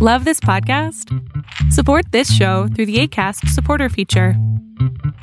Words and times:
Love 0.00 0.24
this 0.24 0.38
podcast? 0.38 1.12
Support 1.72 2.12
this 2.12 2.32
show 2.32 2.68
through 2.68 2.86
the 2.86 3.00
ACAST 3.00 3.48
supporter 3.48 3.88
feature. 3.88 4.34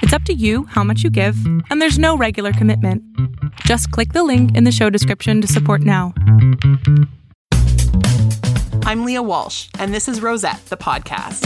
It's 0.01 0.11
up 0.11 0.23
to 0.23 0.33
you 0.33 0.65
how 0.65 0.83
much 0.83 1.01
you 1.01 1.09
give, 1.09 1.37
and 1.69 1.81
there's 1.81 1.97
no 1.97 2.17
regular 2.17 2.51
commitment. 2.51 3.01
Just 3.61 3.89
click 3.91 4.11
the 4.11 4.25
link 4.25 4.53
in 4.53 4.65
the 4.65 4.73
show 4.73 4.89
description 4.89 5.39
to 5.39 5.47
support 5.47 5.79
now. 5.79 6.13
I'm 8.83 9.05
Lia 9.05 9.23
Walsh, 9.23 9.69
and 9.79 9.93
this 9.93 10.09
is 10.09 10.21
Rosette, 10.21 10.65
the 10.65 10.75
podcast. 10.75 11.45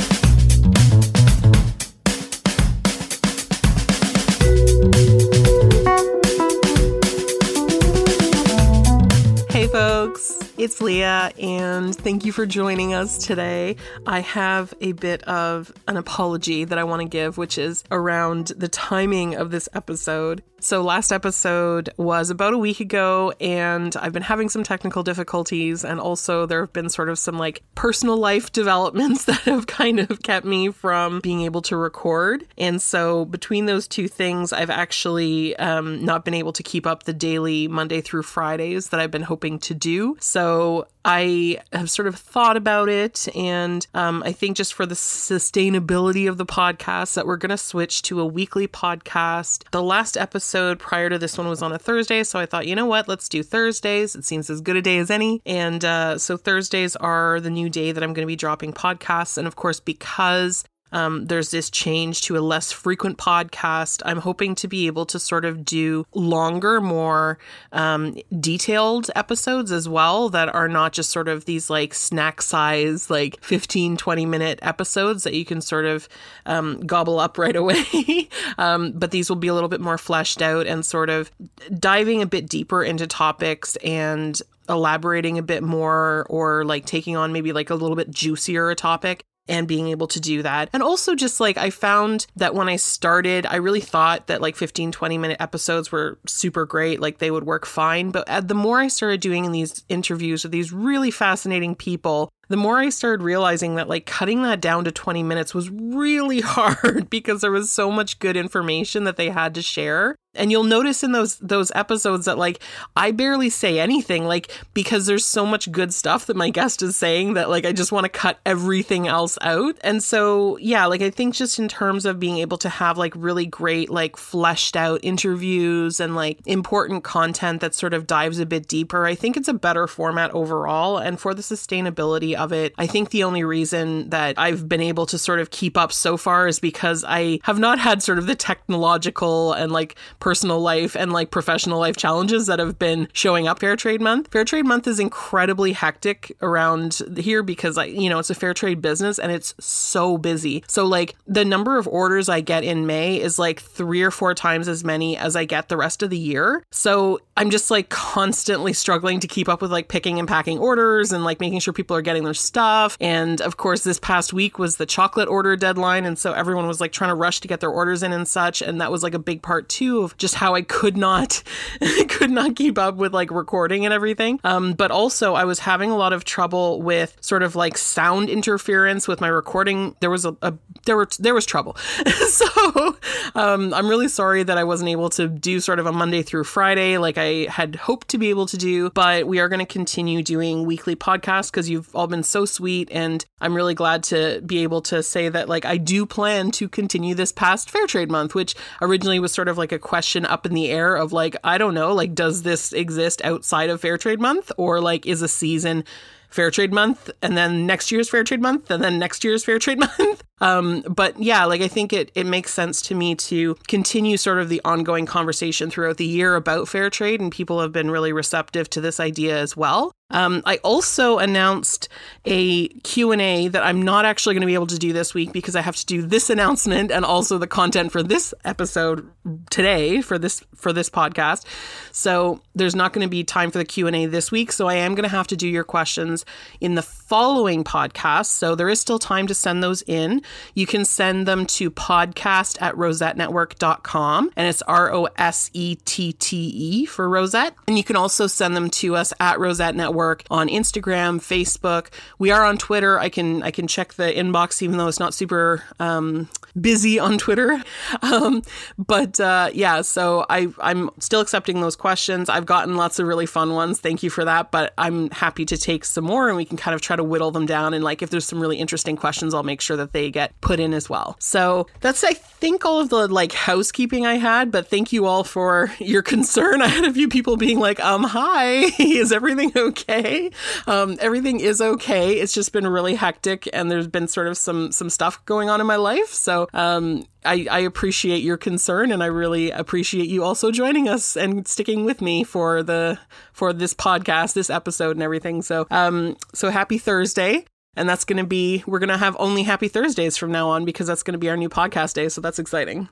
Hey, 9.52 9.68
folks. 9.68 10.39
It's 10.60 10.82
Lia, 10.82 11.32
and 11.40 11.96
thank 11.96 12.26
you 12.26 12.34
for 12.34 12.46
joining 12.46 12.94
us 12.94 13.18
today. 13.18 13.78
I 14.06 14.20
have 14.20 14.74
a 14.82 14.92
bit 14.92 15.24
of 15.24 15.72
an 15.88 15.96
apology 15.96 16.66
that 16.66 16.78
I 16.78 16.84
want 16.84 17.02
to 17.02 17.08
give, 17.08 17.38
which 17.38 17.58
is 17.58 17.86
around 17.90 18.48
the 18.48 18.68
timing 18.68 19.36
of 19.36 19.52
this 19.52 19.70
episode. 19.74 20.44
So, 20.62 20.82
last 20.82 21.12
episode 21.12 21.90
was 21.98 22.30
about 22.30 22.54
a 22.54 22.58
week 22.58 22.80
ago, 22.80 23.34
and 23.40 23.96
I've 23.96 24.14
been 24.14 24.24
having 24.24 24.50
some 24.50 24.64
technical 24.64 25.04
difficulties, 25.04 25.86
and 25.86 26.00
also 26.00 26.46
there 26.46 26.62
have 26.62 26.74
been 26.74 26.90
sort 26.90 27.10
of 27.10 27.18
some 27.18 27.38
like 27.38 27.64
personal 27.76 28.18
life 28.18 28.52
developments 28.60 29.26
that 29.26 29.40
have 29.42 29.68
kind 29.68 30.00
of 30.00 30.22
kept 30.24 30.46
me 30.46 30.70
from 30.70 31.22
being 31.22 31.42
able 31.42 31.62
to 31.64 31.78
record. 31.78 32.46
And 32.58 32.82
so, 32.82 33.26
between 33.26 33.66
those 33.66 33.88
two 33.88 34.08
things, 34.08 34.52
I've 34.52 34.70
actually 34.70 35.56
um, 35.58 36.04
not 36.04 36.26
been 36.26 36.34
able 36.34 36.54
to 36.54 36.64
keep 36.64 36.86
up 36.86 37.04
the 37.04 37.14
daily 37.14 37.68
Monday 37.68 38.02
through 38.02 38.24
Fridays 38.24 38.90
that 38.90 39.00
I've 39.00 39.12
been 39.12 39.24
hoping 39.24 39.60
to 39.60 39.74
do. 39.74 40.18
So, 40.20 40.88
I 41.06 41.60
have 41.72 41.90
sort 41.90 42.08
of 42.08 42.16
thought 42.16 42.58
about 42.58 42.90
it, 42.90 43.28
and 43.36 43.86
um, 43.94 44.22
I 44.26 44.32
think 44.32 44.58
just 44.58 44.74
for 44.74 44.86
the 44.86 44.96
sustainability 44.96 46.30
of 46.30 46.38
the 46.38 46.46
podcast, 46.46 47.14
that 47.14 47.26
we're 47.26 47.38
going 47.38 47.50
to 47.52 47.58
switch 47.58 48.02
to 48.04 48.20
a 48.20 48.26
weekly 48.26 48.68
podcast. 48.68 49.64
The 49.72 49.82
last 49.82 50.18
episode 50.18 50.78
prior 50.80 51.10
to 51.10 51.18
this 51.18 51.38
one 51.38 51.48
was 51.48 51.62
on 51.62 51.72
a 51.72 51.80
Thursday, 51.80 52.24
so 52.24 52.40
I 52.40 52.46
thought, 52.46 52.68
you 52.68 52.76
know 52.76 52.86
what, 52.86 53.08
let's 53.08 53.30
do 53.30 53.44
Thursdays. 53.44 54.16
It 54.16 54.26
seems 54.26 54.50
as 54.50 54.62
good 54.62 54.76
a 54.76 54.82
day 54.82 54.98
as 54.98 55.10
any. 55.10 55.42
And 55.46 55.84
uh, 55.86 56.18
so 56.18 56.36
Thursdays 56.36 56.96
are 56.98 57.40
the 57.40 57.50
new 57.50 57.70
day 57.70 57.92
that 57.92 58.04
I'm 58.04 58.14
going 58.14 58.26
to 58.26 58.32
be 58.32 58.36
dropping 58.36 58.74
podcasts. 58.74 59.38
And 59.38 59.48
of 59.48 59.56
course, 59.56 59.80
because 59.80 60.66
um, 60.92 61.26
there's 61.26 61.52
this 61.52 61.70
change 61.70 62.22
to 62.24 62.38
a 62.38 62.40
less 62.40 62.72
frequent 62.72 63.18
podcast. 63.18 64.02
I'm 64.06 64.20
hoping 64.20 64.56
to 64.56 64.68
be 64.68 64.88
able 64.88 65.06
to 65.08 65.20
sort 65.20 65.46
of 65.46 65.64
do 65.66 66.06
longer, 66.14 66.82
more 66.82 67.38
um, 67.72 68.18
detailed 68.40 69.10
episodes 69.16 69.72
as 69.72 69.88
well 69.88 70.30
that 70.30 70.54
are 70.54 70.68
not 70.68 70.94
just 70.94 71.10
sort 71.10 71.28
of 71.28 71.46
these 71.46 71.70
like 71.70 71.94
snack 71.94 72.42
size, 72.42 73.10
like 73.10 73.42
15, 73.44 73.98
20 73.98 74.26
minute 74.26 74.60
episodes 74.62 75.24
that 75.24 75.34
you 75.34 75.46
can 75.46 75.62
sort 75.62 75.86
of 75.86 76.08
um, 76.46 76.80
gobble 76.82 77.20
up 77.20 77.38
right 77.38 77.56
away. 77.56 77.86
Um, 78.58 78.92
but 78.92 79.12
these 79.12 79.30
will 79.30 79.38
be 79.38 79.48
a 79.48 79.54
little 79.54 79.70
bit 79.70 79.80
more 79.80 79.98
fleshed 79.98 80.42
out 80.42 80.68
and 80.68 80.86
sort 80.86 81.10
of 81.10 81.32
diving 81.78 82.22
a 82.22 82.26
bit 82.26 82.48
deeper 82.50 82.84
into 82.84 83.08
topics 83.08 83.76
and 83.78 84.42
elaborating 84.68 85.38
a 85.38 85.42
bit 85.42 85.64
more 85.64 86.26
or 86.30 86.64
like 86.66 86.86
taking 86.86 87.16
on 87.16 87.34
maybe 87.34 87.54
like 87.54 87.70
a 87.70 87.76
little 87.76 87.96
bit 87.96 88.12
juicier 88.12 88.70
a 88.70 88.76
topic 88.76 89.24
and 89.50 89.68
being 89.68 89.88
able 89.88 90.08
to 90.08 90.20
do 90.20 90.42
that. 90.44 90.70
And 90.72 90.84
also 90.84 91.16
just 91.16 91.40
like 91.40 91.58
I 91.58 91.70
found 91.70 92.28
that 92.36 92.56
when 92.56 92.70
I 92.70 92.76
started, 92.78 93.46
I 93.46 93.56
really 93.56 93.82
thought 93.82 94.28
that 94.28 94.42
like 94.42 94.56
15 94.56 94.92
20 94.92 95.18
minute 95.18 95.38
episodes 95.40 95.92
were 95.92 96.20
super 96.28 96.66
great, 96.66 97.00
like 97.00 97.18
they 97.18 97.32
would 97.32 97.46
work 97.46 97.66
fine, 97.66 98.12
but 98.12 98.30
uh, 98.30 98.42
the 98.42 98.54
more 98.54 98.80
I 98.80 98.88
started 98.88 99.20
doing 99.22 99.52
these 99.52 99.84
interviews 99.90 100.44
with 100.44 100.52
these 100.52 100.72
really 100.72 101.12
fascinating 101.12 101.76
people, 101.76 102.30
the 102.50 102.58
more 102.58 102.78
I 102.78 102.90
started 102.90 103.24
realizing 103.24 103.76
that 103.76 103.88
like 103.88 104.06
cutting 104.06 104.42
that 104.44 104.62
down 104.62 104.84
to 104.84 104.92
20 104.92 105.24
minutes 105.24 105.54
was 105.54 105.70
really 105.70 106.42
hard 106.42 107.10
because 107.10 107.42
there 107.42 107.52
was 107.52 107.72
so 107.72 107.92
much 107.92 108.20
good 108.20 108.36
information 108.36 109.04
that 109.06 109.18
they 109.18 109.30
had 109.30 109.56
to 109.56 109.62
share. 109.62 110.16
And 110.40 110.52
you'll 110.52 110.64
notice 110.64 111.04
in 111.04 111.12
those 111.12 111.38
those 111.38 111.72
episodes 111.76 112.26
that 112.26 112.38
like 112.38 112.60
I 112.96 113.12
barely 113.12 113.50
say 113.50 113.80
anything 113.80 114.26
like 114.26 114.52
because 114.74 115.06
there's 115.06 115.26
so 115.26 115.46
much 115.46 115.72
good 115.72 115.94
stuff 115.94 116.26
that 116.28 116.36
my 116.36 116.50
guest 116.50 116.82
is 116.82 116.96
saying 116.96 117.34
that 117.34 117.50
like 117.50 117.66
I 117.66 117.72
just 117.72 117.92
want 117.92 118.06
to 118.06 118.10
cut 118.10 118.40
everything 118.46 119.08
else 119.08 119.38
out. 119.42 119.78
And 119.82 120.02
so 120.02 120.58
yeah, 120.58 120.86
like 120.86 121.02
I 121.02 121.10
think 121.10 121.36
just 121.36 121.60
in 121.60 121.68
terms 121.68 122.06
of 122.06 122.20
being 122.20 122.38
able 122.38 122.58
to 122.60 122.70
have 122.70 122.98
like 122.98 123.14
really 123.16 123.46
great 123.46 123.90
like 123.90 124.18
fleshed 124.18 124.76
out 124.76 125.00
interviews 125.04 126.00
and 126.00 126.16
like 126.16 126.40
important 126.46 127.04
content 127.04 127.62
that 127.62 127.76
sort 127.76 127.94
of 127.94 128.08
dives 128.08 128.40
a 128.40 128.46
bit 128.46 128.68
deeper, 128.68 129.06
I 129.06 129.16
think 129.16 129.38
it's 129.38 129.48
a 129.48 129.54
better 129.54 129.88
format 129.88 130.32
overall 130.32 130.98
and 130.98 131.20
for 131.20 131.34
the 131.34 131.42
sustainability 131.42 132.34
of 132.34 132.54
it. 132.54 132.74
I 132.78 132.88
think 132.88 133.10
the 133.10 133.24
only 133.24 133.44
reason 133.44 134.10
that 134.10 134.38
I've 134.38 134.68
been 134.68 134.82
able 134.82 135.06
to 135.08 135.18
sort 135.18 135.40
of 135.40 135.50
keep 135.52 135.78
up 135.78 135.92
so 135.92 136.18
far 136.18 136.48
is 136.48 136.60
because 136.60 137.04
I 137.08 137.40
have 137.44 137.60
not 137.60 137.80
had 137.80 138.02
sort 138.02 138.18
of 138.18 138.28
the 138.28 138.36
technological 138.36 139.54
and 139.54 139.72
like 139.72 139.96
personal 140.30 140.60
life 140.60 140.96
and 140.96 141.12
like 141.12 141.32
professional 141.32 141.80
life 141.80 141.98
challenges 141.98 142.46
that 142.46 142.60
have 142.60 142.78
been 142.78 143.08
showing 143.14 143.48
up 143.48 143.58
Fair 143.58 143.76
Trade 143.76 144.00
Month. 144.00 144.28
Fair 144.32 144.46
Trade 144.46 144.64
Month 144.64 144.86
is 144.86 145.00
incredibly 145.00 145.74
hectic 145.74 146.38
around 146.40 147.02
here 147.18 147.42
because 147.42 147.80
I, 147.80 147.86
you 147.86 148.12
know, 148.12 148.20
it's 148.20 148.30
a 148.30 148.36
fair 148.36 148.54
trade 148.54 148.80
business 148.80 149.18
and 149.18 149.32
it's 149.32 149.56
so 149.60 150.20
busy. 150.20 150.64
So 150.68 150.86
like 150.86 151.16
the 151.26 151.44
number 151.44 151.80
of 151.80 151.88
orders 151.88 152.30
I 152.30 152.42
get 152.42 152.64
in 152.64 152.86
May 152.86 153.20
is 153.20 153.40
like 153.40 153.60
three 153.60 154.04
or 154.04 154.12
four 154.12 154.36
times 154.36 154.68
as 154.68 154.84
many 154.84 155.18
as 155.18 155.36
I 155.36 155.46
get 155.46 155.68
the 155.68 155.78
rest 155.78 156.04
of 156.04 156.12
the 156.12 156.18
year. 156.20 156.64
So 156.70 157.22
I'm 157.36 157.50
just 157.50 157.72
like 157.72 157.90
constantly 157.90 158.74
struggling 158.74 159.20
to 159.22 159.28
keep 159.28 159.50
up 159.50 159.64
with 159.64 159.72
like 159.72 159.88
picking 159.88 160.20
and 160.20 160.28
packing 160.28 160.60
orders 160.60 161.12
and 161.12 161.24
like 161.24 161.40
making 161.40 161.58
sure 161.62 161.74
people 161.74 161.98
are 161.98 162.04
getting 162.04 162.24
their 162.24 162.36
stuff. 162.36 162.98
And 163.02 163.42
of 163.42 163.58
course, 163.58 163.84
this 163.84 163.98
past 163.98 164.32
week 164.32 164.60
was 164.60 164.76
the 164.76 164.86
chocolate 164.86 165.28
order 165.28 165.56
deadline. 165.56 166.06
And 166.06 166.20
so 166.20 166.34
everyone 166.34 166.68
was 166.68 166.80
like 166.80 166.92
trying 166.92 167.10
to 167.10 167.16
rush 167.16 167.40
to 167.40 167.48
get 167.48 167.62
their 167.62 167.72
orders 167.72 168.04
in 168.04 168.14
and 168.14 168.28
such. 168.28 168.62
And 168.62 168.80
that 168.80 168.92
was 168.92 169.02
like 169.02 169.16
a 169.16 169.20
big 169.20 169.42
part 169.42 169.70
too 169.70 170.02
of 170.02 170.16
just 170.20 170.36
how 170.36 170.56
I 170.56 170.62
could 170.62 170.98
not, 170.98 171.42
could 172.10 172.32
not 172.32 172.56
keep 172.56 172.78
up 172.78 172.96
with 172.96 173.14
like 173.14 173.32
recording 173.32 173.86
and 173.86 173.94
everything. 173.94 174.40
Um, 174.44 174.74
but 174.74 174.92
also 174.92 175.34
I 175.34 175.46
was 175.46 175.60
having 175.60 175.90
a 175.90 175.96
lot 175.96 176.14
of 176.14 176.24
trouble 176.26 176.82
with 176.82 177.18
sort 177.22 177.44
of 177.44 177.56
like 177.56 177.78
sound 177.78 178.30
interference 178.30 179.08
with 179.08 179.22
my 179.22 179.28
recording. 179.28 179.96
There 180.00 180.10
was 180.10 180.26
a, 180.26 180.36
a 180.42 180.54
there 180.86 180.98
were, 180.98 181.08
there 181.20 181.34
was 181.34 181.46
trouble. 181.46 181.76
so 182.28 182.98
um, 183.36 183.74
I'm 183.74 183.88
really 183.88 184.08
sorry 184.08 184.44
that 184.44 184.58
I 184.58 184.64
wasn't 184.64 184.90
able 184.90 185.10
to 185.12 185.28
do 185.28 185.60
sort 185.60 185.80
of 185.80 185.86
a 185.86 185.92
Monday 185.92 186.22
through 186.22 186.44
Friday 186.44 186.98
like 186.98 187.18
I 187.18 187.48
had 187.50 187.76
hoped 187.76 188.10
to 188.10 188.18
be 188.18 188.30
able 188.30 188.46
to 188.48 188.58
do, 188.58 188.90
but 188.92 189.28
we 189.28 189.40
are 189.40 189.48
going 189.50 189.60
to 189.60 189.66
continue 189.66 190.22
doing 190.22 190.66
weekly 190.66 190.96
podcasts 190.96 191.52
because 191.52 191.70
you've 191.70 191.96
all 191.96 192.08
been 192.08 192.24
so 192.24 192.46
sweet. 192.46 192.90
And 192.92 193.26
I'm 193.42 193.56
really 193.56 193.74
glad 193.74 194.04
to 194.06 194.42
be 194.46 194.64
able 194.64 194.82
to 194.84 195.02
say 195.02 195.30
that 195.30 195.50
like 195.50 195.66
I 195.66 195.78
do 195.78 196.06
plan 196.06 196.52
to 196.52 196.68
continue 196.68 197.16
this 197.16 197.32
past 197.32 197.70
Fair 197.70 197.88
Trade 197.88 198.12
Month, 198.12 198.36
which 198.36 198.56
originally 198.82 199.20
was 199.20 199.32
sort 199.32 199.48
of 199.48 199.58
like 199.58 199.72
a 199.72 199.80
question 199.80 199.99
up 200.26 200.46
in 200.46 200.54
the 200.54 200.70
air 200.70 200.96
of 200.96 201.12
like, 201.12 201.36
I 201.44 201.58
don't 201.58 201.74
know, 201.74 201.94
like, 201.94 202.14
does 202.14 202.44
this 202.44 202.74
exist 202.74 203.22
outside 203.24 203.70
of 203.70 203.82
Fair 203.82 203.98
Trade 203.98 204.20
Month 204.20 204.52
or 204.58 204.82
like 204.82 205.06
is 205.06 205.22
a 205.22 205.28
season 205.28 205.84
Fair 206.30 206.52
Trade 206.52 206.72
Month 206.72 207.10
and 207.22 207.36
then 207.36 207.66
next 207.66 207.92
year's 207.92 208.10
Fair 208.10 208.24
Trade 208.24 208.42
Month 208.42 208.70
and 208.70 208.84
then 208.84 209.00
next 209.00 209.24
year's 209.24 209.44
Fair 209.44 209.60
Trade 209.60 209.80
Month. 209.98 210.24
Um, 210.42 210.82
but 210.82 211.20
yeah, 211.20 211.46
like 211.46 211.62
I 211.62 211.68
think 211.68 211.92
it 211.92 212.12
it 212.16 212.26
makes 212.26 212.54
sense 212.54 212.82
to 212.84 212.96
me 212.96 213.16
to 213.16 213.56
continue 213.68 214.18
sort 214.18 214.40
of 214.40 214.50
the 214.50 214.62
ongoing 214.64 215.06
conversation 215.06 215.70
throughout 215.70 215.98
the 215.98 216.06
year 216.06 216.36
about 216.36 216.68
fair 216.68 216.90
trade, 216.90 217.20
and 217.20 217.32
people 217.32 217.60
have 217.62 217.72
been 217.72 217.92
really 217.92 218.14
receptive 218.14 218.70
to 218.72 218.82
this 218.82 219.00
idea 219.00 219.38
as 219.38 219.58
well. 219.58 219.92
Um, 220.12 220.42
I 220.46 220.58
also 220.58 221.20
announced 221.20 221.88
a 222.26 222.68
Q&A 222.68 223.48
that 223.50 223.64
I'm 223.64 223.82
not 223.82 224.06
actually 224.06 224.34
going 224.36 224.42
to 224.42 224.48
be 224.48 224.56
able 224.56 224.68
to 224.68 224.80
do 224.80 224.92
this 224.92 225.14
week 225.14 225.32
because 225.34 225.56
I 225.56 225.62
have 225.62 225.76
to 225.76 225.86
do 225.86 226.02
this 226.02 226.30
announcement 226.30 226.92
and 226.92 227.06
also 227.06 227.38
the 227.38 227.48
content 227.48 227.92
for 227.92 228.02
this 228.02 228.34
episode 228.44 229.08
today 229.52 230.02
for 230.02 230.18
this 230.18 230.44
for 230.56 230.74
this 230.74 230.90
podcast. 230.90 231.46
So 231.92 232.42
there's 232.56 232.76
not 232.76 232.94
going 232.94 233.06
to 233.06 233.10
be 233.10 233.24
time 233.24 233.52
for 233.52 233.60
the 233.60 233.66
Q&A 233.66 234.08
this 234.08 234.32
week, 234.32 234.52
so 234.52 234.68
I 234.68 234.76
am 234.76 234.96
going 234.96 235.04
to 235.08 235.16
have 235.16 235.28
to 235.28 235.38
do 235.38 235.48
your 235.48 235.64
questions 235.64 236.26
in 236.60 236.76
the 236.76 236.82
following 236.82 237.64
podcast. 237.64 238.28
So 238.28 238.56
there 238.56 238.70
is 238.70 238.80
still 238.80 239.00
time 239.00 239.28
to 239.28 239.34
send 239.34 239.62
those 239.62 239.84
in. 239.84 240.22
You 240.56 240.66
can 240.66 240.86
send 240.86 241.28
them 241.28 241.46
to 241.48 241.70
podcast 241.70 242.62
at 242.62 242.74
rosettenetwork.com 242.76 244.32
and 244.36 244.48
it's 244.48 244.62
R 244.64 244.92
O 244.92 245.08
S 245.18 245.52
E 245.54 245.76
T 245.86 246.14
T 246.14 246.38
E 246.38 246.86
for 246.86 247.08
Rosette. 247.08 247.54
And 247.68 247.78
you 247.78 247.84
can 247.84 247.96
also 247.96 248.26
send 248.28 248.56
them 248.56 248.70
to 248.72 248.96
us 248.96 249.14
at 249.20 249.40
Rosette 249.40 249.76
Network 249.76 249.99
on 250.30 250.48
Instagram, 250.48 251.20
Facebook. 251.20 251.88
We 252.18 252.32
are 252.32 252.44
on 252.44 252.58
Twitter. 252.58 253.00
I 253.00 253.10
can 253.10 253.44
I 253.44 253.52
can 253.52 253.68
check 253.68 253.94
the 253.94 254.12
inbox 254.12 254.62
even 254.62 254.78
though 254.78 254.88
it's 254.88 255.00
not 255.00 255.14
super 255.14 255.64
um, 255.80 256.30
busy 256.60 257.00
on 257.00 257.18
Twitter. 257.18 257.62
Um, 258.02 258.44
but 258.78 259.20
uh, 259.20 259.50
yeah, 259.54 259.82
so 259.82 260.26
I 260.30 260.48
I'm 260.60 260.90
still 261.00 261.22
accepting 261.22 261.62
those 261.62 261.76
questions. 261.76 262.30
I've 262.30 262.46
gotten 262.46 262.76
lots 262.76 262.98
of 262.98 263.08
really 263.08 263.26
fun 263.26 263.54
ones. 263.54 263.80
Thank 263.80 264.04
you 264.04 264.10
for 264.10 264.24
that. 264.26 264.52
But 264.52 264.74
I'm 264.78 265.10
happy 265.10 265.46
to 265.46 265.58
take 265.58 265.86
some 265.86 266.06
more 266.06 266.28
and 266.28 266.38
we 266.38 266.46
can 266.46 266.58
kind 266.58 266.76
of 266.76 266.82
try 266.82 266.96
to 266.96 267.04
whittle 267.04 267.32
them 267.32 267.46
down. 267.46 267.74
And 267.74 267.84
like 267.84 268.02
if 268.02 268.10
there's 268.10 268.26
some 268.26 268.40
really 268.40 268.58
interesting 268.58 268.96
questions, 268.96 269.34
I'll 269.34 269.44
make 269.44 269.62
sure 269.62 269.78
that 269.78 269.92
they 269.92 270.10
get 270.10 270.40
put 270.42 270.60
in 270.60 270.74
as 270.74 270.90
well. 270.90 271.18
So 271.20 271.68
that's 271.82 272.04
I 272.04 272.14
think 272.14 272.66
all 272.66 272.80
of 272.80 272.90
the 272.90 273.08
like 273.08 273.34
housekeeping 273.34 274.06
I 274.06 274.16
had. 274.16 274.52
But 274.52 274.68
thank 274.70 274.94
you 274.94 275.06
all 275.06 275.24
for 275.24 275.72
your 275.80 276.02
concern. 276.02 276.62
I 276.62 276.68
had 276.68 276.86
a 276.86 276.94
few 276.94 277.10
people 277.10 277.38
being 277.38 277.60
like, 277.60 277.80
um, 277.80 278.04
hi, 278.04 278.72
is 278.80 279.12
everything 279.12 279.52
okay? 279.56 280.32
Um, 280.68 280.98
everything 281.00 281.40
is 281.40 281.62
okay. 281.62 282.14
It's 282.14 282.34
just 282.34 282.52
been 282.54 282.68
really 282.68 282.96
hectic, 282.96 283.50
and 283.54 283.70
there's 283.70 283.88
been 283.88 284.08
sort 284.08 284.28
of 284.28 284.38
some 284.38 284.72
some 284.72 284.90
stuff 284.90 285.24
going 285.26 285.50
on 285.50 285.60
in 285.62 285.68
my 285.68 285.76
life. 285.76 286.14
So 286.14 286.39
um, 286.54 287.06
I, 287.26 287.48
I 287.50 287.60
appreciate 287.60 288.24
your 288.24 288.38
concern, 288.38 288.92
and 288.92 289.04
I 289.04 289.08
really 289.08 289.52
appreciate 289.52 290.08
you 290.08 290.24
also 290.24 290.52
joining 290.52 290.88
us 290.88 291.18
and 291.18 291.48
sticking 291.48 291.86
with 291.86 292.02
me 292.02 292.24
for 292.24 292.64
the 292.64 293.00
for 293.34 293.54
this 293.54 293.74
podcast, 293.74 294.34
this 294.34 294.50
episode, 294.50 294.96
and 294.96 295.04
everything. 295.04 295.42
So 295.42 295.68
um, 295.72 296.18
so 296.34 296.50
happy 296.50 296.78
Thursday. 296.78 297.46
And 297.76 297.88
that's 297.88 298.04
going 298.04 298.18
to 298.18 298.26
be, 298.26 298.64
we're 298.68 298.80
going 298.80 298.90
to 298.90 298.98
have 298.98 299.16
only 299.20 299.44
happy 299.44 299.70
Thursdays 299.70 300.18
from 300.18 300.32
now 300.32 300.50
on 300.50 300.66
because 300.66 300.88
that's 300.88 301.04
going 301.04 301.14
to 301.14 301.20
be 301.20 301.30
our 301.30 301.38
new 301.38 301.48
podcast 301.48 301.94
day. 301.94 302.10
So 302.10 302.20
that's 302.20 302.40
exciting. 302.40 302.90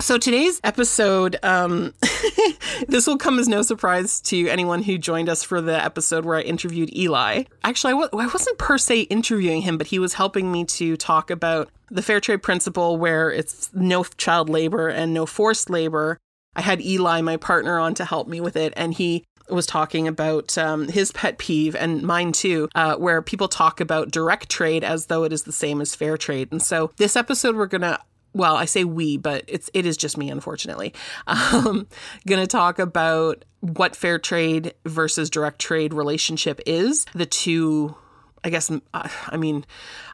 So 0.00 0.16
today's 0.16 0.60
episode, 0.62 1.38
um, 1.42 1.92
this 2.88 3.08
will 3.08 3.18
come 3.18 3.40
as 3.40 3.48
no 3.48 3.62
surprise 3.62 4.20
to 4.22 4.48
anyone 4.48 4.82
who 4.82 4.96
joined 4.96 5.28
us 5.28 5.42
for 5.42 5.60
the 5.60 5.84
episode 5.84 6.24
where 6.24 6.36
I 6.36 6.42
interviewed 6.42 6.94
Eli. 6.96 7.44
Actually, 7.64 7.94
I 7.94 8.00
w- 8.00 8.22
I 8.24 8.26
wasn't 8.28 8.58
per 8.58 8.78
se 8.78 9.02
interviewing 9.02 9.62
him, 9.62 9.76
but 9.76 9.88
he 9.88 9.98
was 9.98 10.14
helping 10.14 10.52
me 10.52 10.64
to 10.66 10.96
talk 10.96 11.30
about 11.30 11.68
the 11.90 12.00
fair 12.00 12.20
trade 12.20 12.44
principle 12.44 12.96
where 12.96 13.30
it's 13.30 13.70
no 13.74 14.04
child 14.04 14.48
labor 14.48 14.88
and 14.88 15.12
no 15.12 15.26
forced 15.26 15.68
labor. 15.68 16.16
I 16.54 16.62
had 16.62 16.80
Eli, 16.80 17.20
my 17.20 17.36
partner, 17.36 17.80
on 17.80 17.94
to 17.94 18.04
help 18.04 18.28
me 18.28 18.40
with 18.40 18.54
it, 18.56 18.72
and 18.76 18.94
he 18.94 19.24
was 19.50 19.66
talking 19.66 20.06
about 20.06 20.56
um, 20.56 20.86
his 20.86 21.10
pet 21.10 21.38
peeve 21.38 21.74
and 21.74 22.02
mine 22.02 22.30
too, 22.30 22.68
uh, 22.76 22.94
where 22.96 23.20
people 23.20 23.48
talk 23.48 23.80
about 23.80 24.12
direct 24.12 24.48
trade 24.48 24.84
as 24.84 25.06
though 25.06 25.24
it 25.24 25.32
is 25.32 25.42
the 25.42 25.52
same 25.52 25.80
as 25.80 25.96
fair 25.96 26.16
trade. 26.16 26.48
And 26.52 26.62
so 26.62 26.92
this 26.98 27.16
episode, 27.16 27.56
we're 27.56 27.66
going 27.66 27.80
to 27.80 27.98
well, 28.38 28.56
I 28.56 28.66
say 28.66 28.84
we, 28.84 29.16
but 29.16 29.44
it's 29.48 29.68
it 29.74 29.84
is 29.84 29.96
just 29.96 30.16
me, 30.16 30.30
unfortunately. 30.30 30.94
Um, 31.26 31.86
going 32.26 32.40
to 32.40 32.46
talk 32.46 32.78
about 32.78 33.44
what 33.60 33.96
fair 33.96 34.18
trade 34.18 34.74
versus 34.84 35.28
direct 35.28 35.58
trade 35.58 35.92
relationship 35.92 36.60
is. 36.66 37.04
The 37.14 37.26
two, 37.26 37.96
I 38.44 38.50
guess, 38.50 38.70
uh, 38.70 39.08
I 39.26 39.36
mean, 39.36 39.64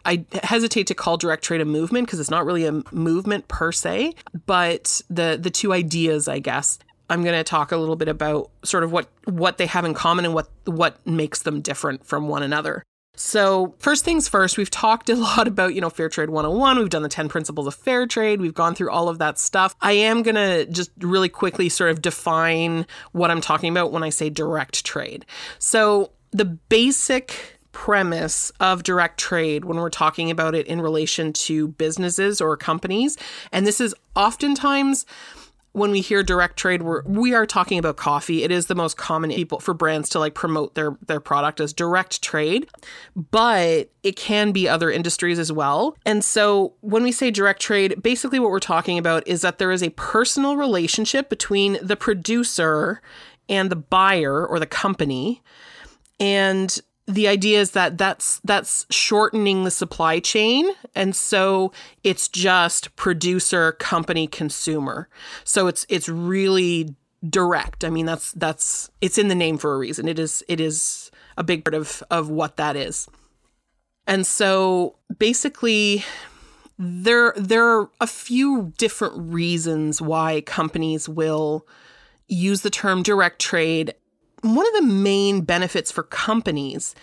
I 0.05 0.25
hesitate 0.43 0.87
to 0.89 0.95
call 0.95 1.17
direct 1.17 1.45
trade 1.45 1.61
a 1.61 1.65
movement 1.65 2.07
because 2.07 2.21
it's 2.21 2.31
not 2.31 2.47
really 2.47 2.67
a 2.67 2.83
movement 2.93 3.49
per 3.49 3.73
se, 3.73 4.15
but 4.47 5.03
the 5.11 5.39
the 5.41 5.51
two 5.51 5.73
ideas, 5.73 6.29
I 6.29 6.39
guess. 6.39 6.79
I'm 7.11 7.23
going 7.23 7.37
to 7.37 7.45
talk 7.45 7.71
a 7.71 7.77
little 7.77 7.97
bit 7.97 8.09
about 8.09 8.51
sort 8.65 8.85
of 8.85 8.93
what 8.93 9.09
what 9.25 9.59
they 9.59 9.67
have 9.67 9.85
in 9.85 9.95
common 9.95 10.25
and 10.25 10.35
what 10.35 10.49
what 10.65 11.05
makes 11.07 11.43
them 11.43 11.61
different 11.61 12.07
from 12.07 12.29
one 12.29 12.43
another. 12.43 12.83
So, 13.17 13.75
first 13.79 14.05
things 14.05 14.27
first, 14.27 14.59
we've 14.59 14.71
talked 14.71 15.09
a 15.09 15.15
lot 15.17 15.47
about, 15.47 15.75
you 15.75 15.81
know, 15.81 15.91
Fair 15.91 16.09
Trade 16.09 16.31
101. 16.31 16.79
We've 16.79 16.91
done 16.91 17.03
the 17.03 17.09
10 17.09 17.29
principles 17.29 17.67
of 17.67 17.75
fair 17.75 18.07
trade. 18.07 18.41
We've 18.41 18.55
gone 18.55 18.75
through 18.75 18.91
all 18.91 19.09
of 19.09 19.19
that 19.19 19.39
stuff. 19.39 19.75
I 19.81 19.93
am 19.93 20.23
going 20.23 20.35
to 20.35 20.67
just 20.67 20.91
really 20.99 21.29
quickly 21.29 21.69
sort 21.69 21.91
of 21.91 22.03
define 22.03 22.87
what 23.13 23.31
I'm 23.31 23.41
talking 23.41 23.71
about 23.71 23.93
when 23.93 24.03
I 24.03 24.11
say 24.11 24.31
direct 24.31 24.85
trade. 24.85 25.25
So, 25.59 26.11
the 26.33 26.45
basic 26.45 27.61
premise 27.71 28.51
of 28.61 28.83
direct 28.83 29.19
trade 29.19 29.65
when 29.65 29.77
we're 29.77 29.91
talking 29.91 30.31
about 30.31 30.55
it 30.55 30.67
in 30.67 30.81
relation 30.81 31.33
to 31.33 31.69
businesses 31.69 32.41
or 32.41 32.57
companies, 32.57 33.17
and 33.53 33.67
this 33.67 33.81
is 33.81 33.95
oftentimes 34.17 35.07
when 35.75 35.91
we 35.91 36.01
hear 36.01 36.23
direct 36.23 36.57
trade, 36.57 36.83
we're, 36.83 37.03
we 37.03 37.35
are 37.35 37.47
talking 37.47 37.81
about 37.81 37.97
coffee. 37.97 38.45
It 38.45 38.53
is 38.53 38.67
the 38.67 38.77
most 38.77 38.97
common 38.97 39.31
people 39.31 39.59
for 39.59 39.75
brands 39.75 40.09
to 40.11 40.21
like 40.21 40.35
promote 40.35 40.77
their 40.77 40.97
their 41.07 41.19
product 41.19 41.61
as 41.61 41.73
direct 41.73 42.23
trade, 42.23 42.69
but 43.17 43.91
it 44.05 44.15
can 44.15 44.53
be 44.53 44.69
other 44.69 44.89
industries 44.89 45.39
as 45.39 45.51
well. 45.51 45.97
And 46.07 46.25
so 46.25 46.75
when 46.81 47.03
we 47.03 47.11
say 47.11 47.33
direct 47.33 47.61
trade, 47.61 48.01
basically 48.03 48.39
what 48.39 48.53
we're 48.53 48.61
talking 48.61 48.99
about 48.99 49.27
is 49.27 49.43
that 49.43 49.59
there 49.59 49.73
is 49.73 49.83
a 49.83 49.91
personal 49.91 50.57
relationship 50.57 51.29
between 51.29 51.77
the 51.83 51.97
producer 51.97 53.03
and 53.49 53.69
the 53.69 53.77
buyer 53.77 54.47
or 54.47 54.61
the 54.61 54.67
company. 54.67 55.43
And 56.21 56.81
the 57.07 57.29
idea 57.29 57.61
is 57.61 57.73
that 57.73 57.99
that's 57.99 58.41
that's 58.45 58.87
shortening 58.91 59.65
the 59.65 59.71
supply 59.71 60.21
chain. 60.21 60.71
And 60.95 61.15
so 61.15 61.73
it's 62.03 62.29
just 62.29 62.95
producer 62.97 63.73
company 63.73 64.27
consumer. 64.27 65.09
So 65.45 65.67
it's 65.67 65.85
it's 65.89 66.09
really 66.09 66.95
direct. 67.29 67.85
I 67.85 67.91
mean 67.91 68.07
that's 68.07 68.33
that's 68.33 68.91
it's 69.01 69.19
in 69.19 69.29
the 69.29 69.35
name 69.35 69.59
for 69.59 69.75
a 69.75 69.79
reason. 69.79 70.09
It 70.09 70.19
is 70.19 70.43
it 70.49 70.61
is 70.61 71.11
a 71.37 71.45
big 71.45 71.65
part 71.65 71.75
of 71.75 72.03
of 72.11 72.31
what 72.31 72.57
that 72.57 72.77
is. 72.77 73.07
And 74.07 74.27
so 74.27 74.97
basically 75.19 76.05
there 76.79 77.35
there 77.37 77.67
are 77.67 77.91
a 78.01 78.07
few 78.07 78.73
different 78.79 79.15
reasons 79.33 80.01
why 80.01 80.41
companies 80.43 81.09
will 81.09 81.67
use 82.29 82.63
the 82.63 82.71
term 82.71 83.03
direct 83.03 83.41
trade 83.41 83.95
one 84.45 84.67
of 84.67 84.75
the 84.75 84.93
main 84.93 85.41
benefits 85.41 85.91
for 85.91 86.03
companies 86.03 86.95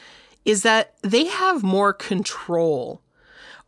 is 0.46 0.64
that 0.64 0.94
they 1.02 1.26
have 1.26 1.64
more 1.64 1.94
control 1.94 3.02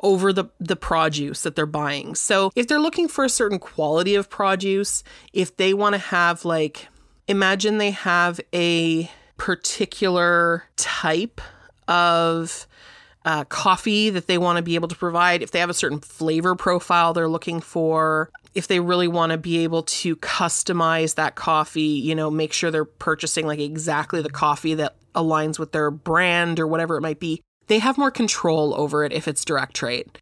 over 0.02 0.34
the, 0.34 0.46
the 0.60 0.76
produce 0.76 1.42
that 1.42 1.56
they're 1.56 1.66
buying. 1.66 2.14
So 2.14 2.52
if 2.56 2.68
they're 2.68 2.80
looking 2.80 3.08
for 3.08 3.24
a 3.24 3.30
certain 3.30 3.58
quality 3.58 4.16
of 4.16 4.30
produce, 4.30 5.04
if 5.32 5.56
they 5.58 5.74
want 5.74 5.94
to 5.94 6.00
have 6.00 6.46
like, 6.46 6.88
imagine 7.28 7.78
they 7.78 7.92
have 7.92 8.40
a 8.54 9.10
particular 9.38 10.66
type 10.76 11.42
of 11.88 12.68
uh, 13.26 13.46
coffee 13.46 14.10
that 14.10 14.28
they 14.28 14.38
want 14.38 14.58
to 14.58 14.62
be 14.62 14.76
able 14.76 14.90
to 14.90 14.96
provide, 14.96 15.42
if 15.42 15.52
they 15.52 15.60
have 15.60 15.70
a 15.70 15.74
certain 15.74 16.00
flavor 16.00 16.56
profile 16.56 17.14
they're 17.14 17.30
looking 17.30 17.62
for, 17.62 18.30
if 18.56 18.68
they 18.68 18.80
really 18.80 19.08
want 19.08 19.32
to 19.32 19.38
be 19.38 19.64
able 19.64 19.84
to 19.84 20.16
customize 20.18 21.16
that 21.16 21.36
coffee, 21.36 21.82
you 21.82 22.16
know, 22.16 22.30
make 22.30 22.54
sure 22.54 22.72
they're 22.72 22.86
purchasing 22.86 23.48
like 23.48 23.60
exactly 23.60 24.22
the 24.22 24.30
coffee 24.30 24.76
that 24.76 24.96
aligns 25.16 25.60
with 25.60 25.72
their 25.72 25.92
brand 25.92 26.60
or 26.60 26.68
whatever 26.68 26.98
it 26.98 27.02
might 27.02 27.20
be, 27.20 27.42
they 27.68 27.80
have 27.80 27.98
more 27.98 28.12
control 28.12 28.74
over 28.76 29.04
it 29.04 29.14
if 29.14 29.28
it's 29.28 29.46
direct 29.46 29.76
trade. 29.76 30.20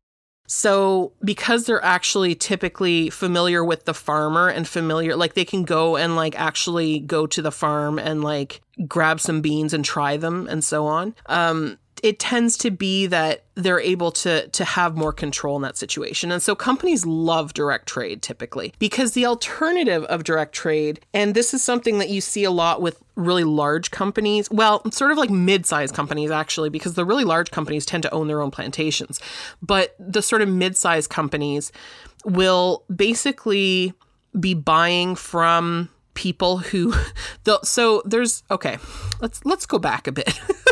So, 0.47 1.13
because 1.23 1.63
they're 1.63 1.83
actually 1.83 2.35
typically 2.35 3.09
familiar 3.09 3.63
with 3.63 3.85
the 3.85 3.93
farmer 3.93 4.49
and 4.49 4.67
familiar, 4.67 5.15
like 5.15 5.33
they 5.33 5.45
can 5.45 5.63
go 5.63 5.95
and 5.95 6.17
like 6.17 6.37
actually 6.37 6.99
go 6.99 7.25
to 7.25 7.41
the 7.41 7.53
farm 7.53 7.97
and 7.97 8.21
like 8.21 8.59
grab 8.85 9.21
some 9.21 9.39
beans 9.39 9.73
and 9.73 9.85
try 9.85 10.17
them 10.17 10.47
and 10.49 10.61
so 10.61 10.87
on. 10.87 11.15
Um, 11.27 11.77
it 12.03 12.19
tends 12.19 12.57
to 12.57 12.71
be 12.71 13.05
that 13.07 13.43
they're 13.55 13.79
able 13.79 14.11
to 14.11 14.47
to 14.47 14.65
have 14.65 14.95
more 14.95 15.13
control 15.13 15.55
in 15.55 15.61
that 15.61 15.77
situation. 15.77 16.31
And 16.31 16.41
so 16.41 16.55
companies 16.55 17.05
love 17.05 17.53
direct 17.53 17.87
trade 17.87 18.21
typically 18.21 18.73
because 18.79 19.13
the 19.13 19.25
alternative 19.25 20.03
of 20.05 20.23
direct 20.23 20.53
trade 20.53 20.99
and 21.13 21.35
this 21.35 21.53
is 21.53 21.63
something 21.63 21.99
that 21.99 22.09
you 22.09 22.21
see 22.21 22.43
a 22.43 22.51
lot 22.51 22.81
with 22.81 23.01
really 23.15 23.43
large 23.43 23.91
companies, 23.91 24.49
well, 24.49 24.89
sort 24.91 25.11
of 25.11 25.17
like 25.17 25.29
mid-sized 25.29 25.93
companies 25.93 26.31
actually 26.31 26.69
because 26.69 26.95
the 26.95 27.05
really 27.05 27.25
large 27.25 27.51
companies 27.51 27.85
tend 27.85 28.03
to 28.03 28.11
own 28.11 28.27
their 28.27 28.41
own 28.41 28.51
plantations. 28.51 29.19
But 29.61 29.95
the 29.99 30.21
sort 30.21 30.41
of 30.41 30.49
mid-sized 30.49 31.09
companies 31.09 31.71
will 32.25 32.83
basically 32.93 33.93
be 34.39 34.53
buying 34.53 35.15
from 35.15 35.89
people 36.13 36.57
who 36.57 36.93
so 37.63 38.01
there's 38.05 38.43
okay 38.51 38.77
let's 39.21 39.43
let's 39.45 39.65
go 39.65 39.79
back 39.79 40.07
a 40.07 40.11
bit 40.11 40.39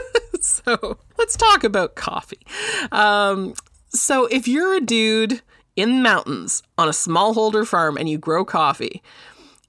so 0.66 0.98
let's 1.18 1.36
talk 1.36 1.64
about 1.64 1.96
coffee. 1.96 2.46
Um, 2.92 3.54
so 3.90 4.26
if 4.28 4.48
you're 4.48 4.76
a 4.76 4.82
dude 4.82 5.42
in 5.76 5.98
the 5.98 6.02
mountains 6.02 6.64
on 6.78 6.88
a 6.88 6.92
smallholder 6.92 7.66
farm 7.66 7.98
and 7.98 8.10
you 8.10 8.18
grow 8.18 8.46
coffee, 8.46 9.02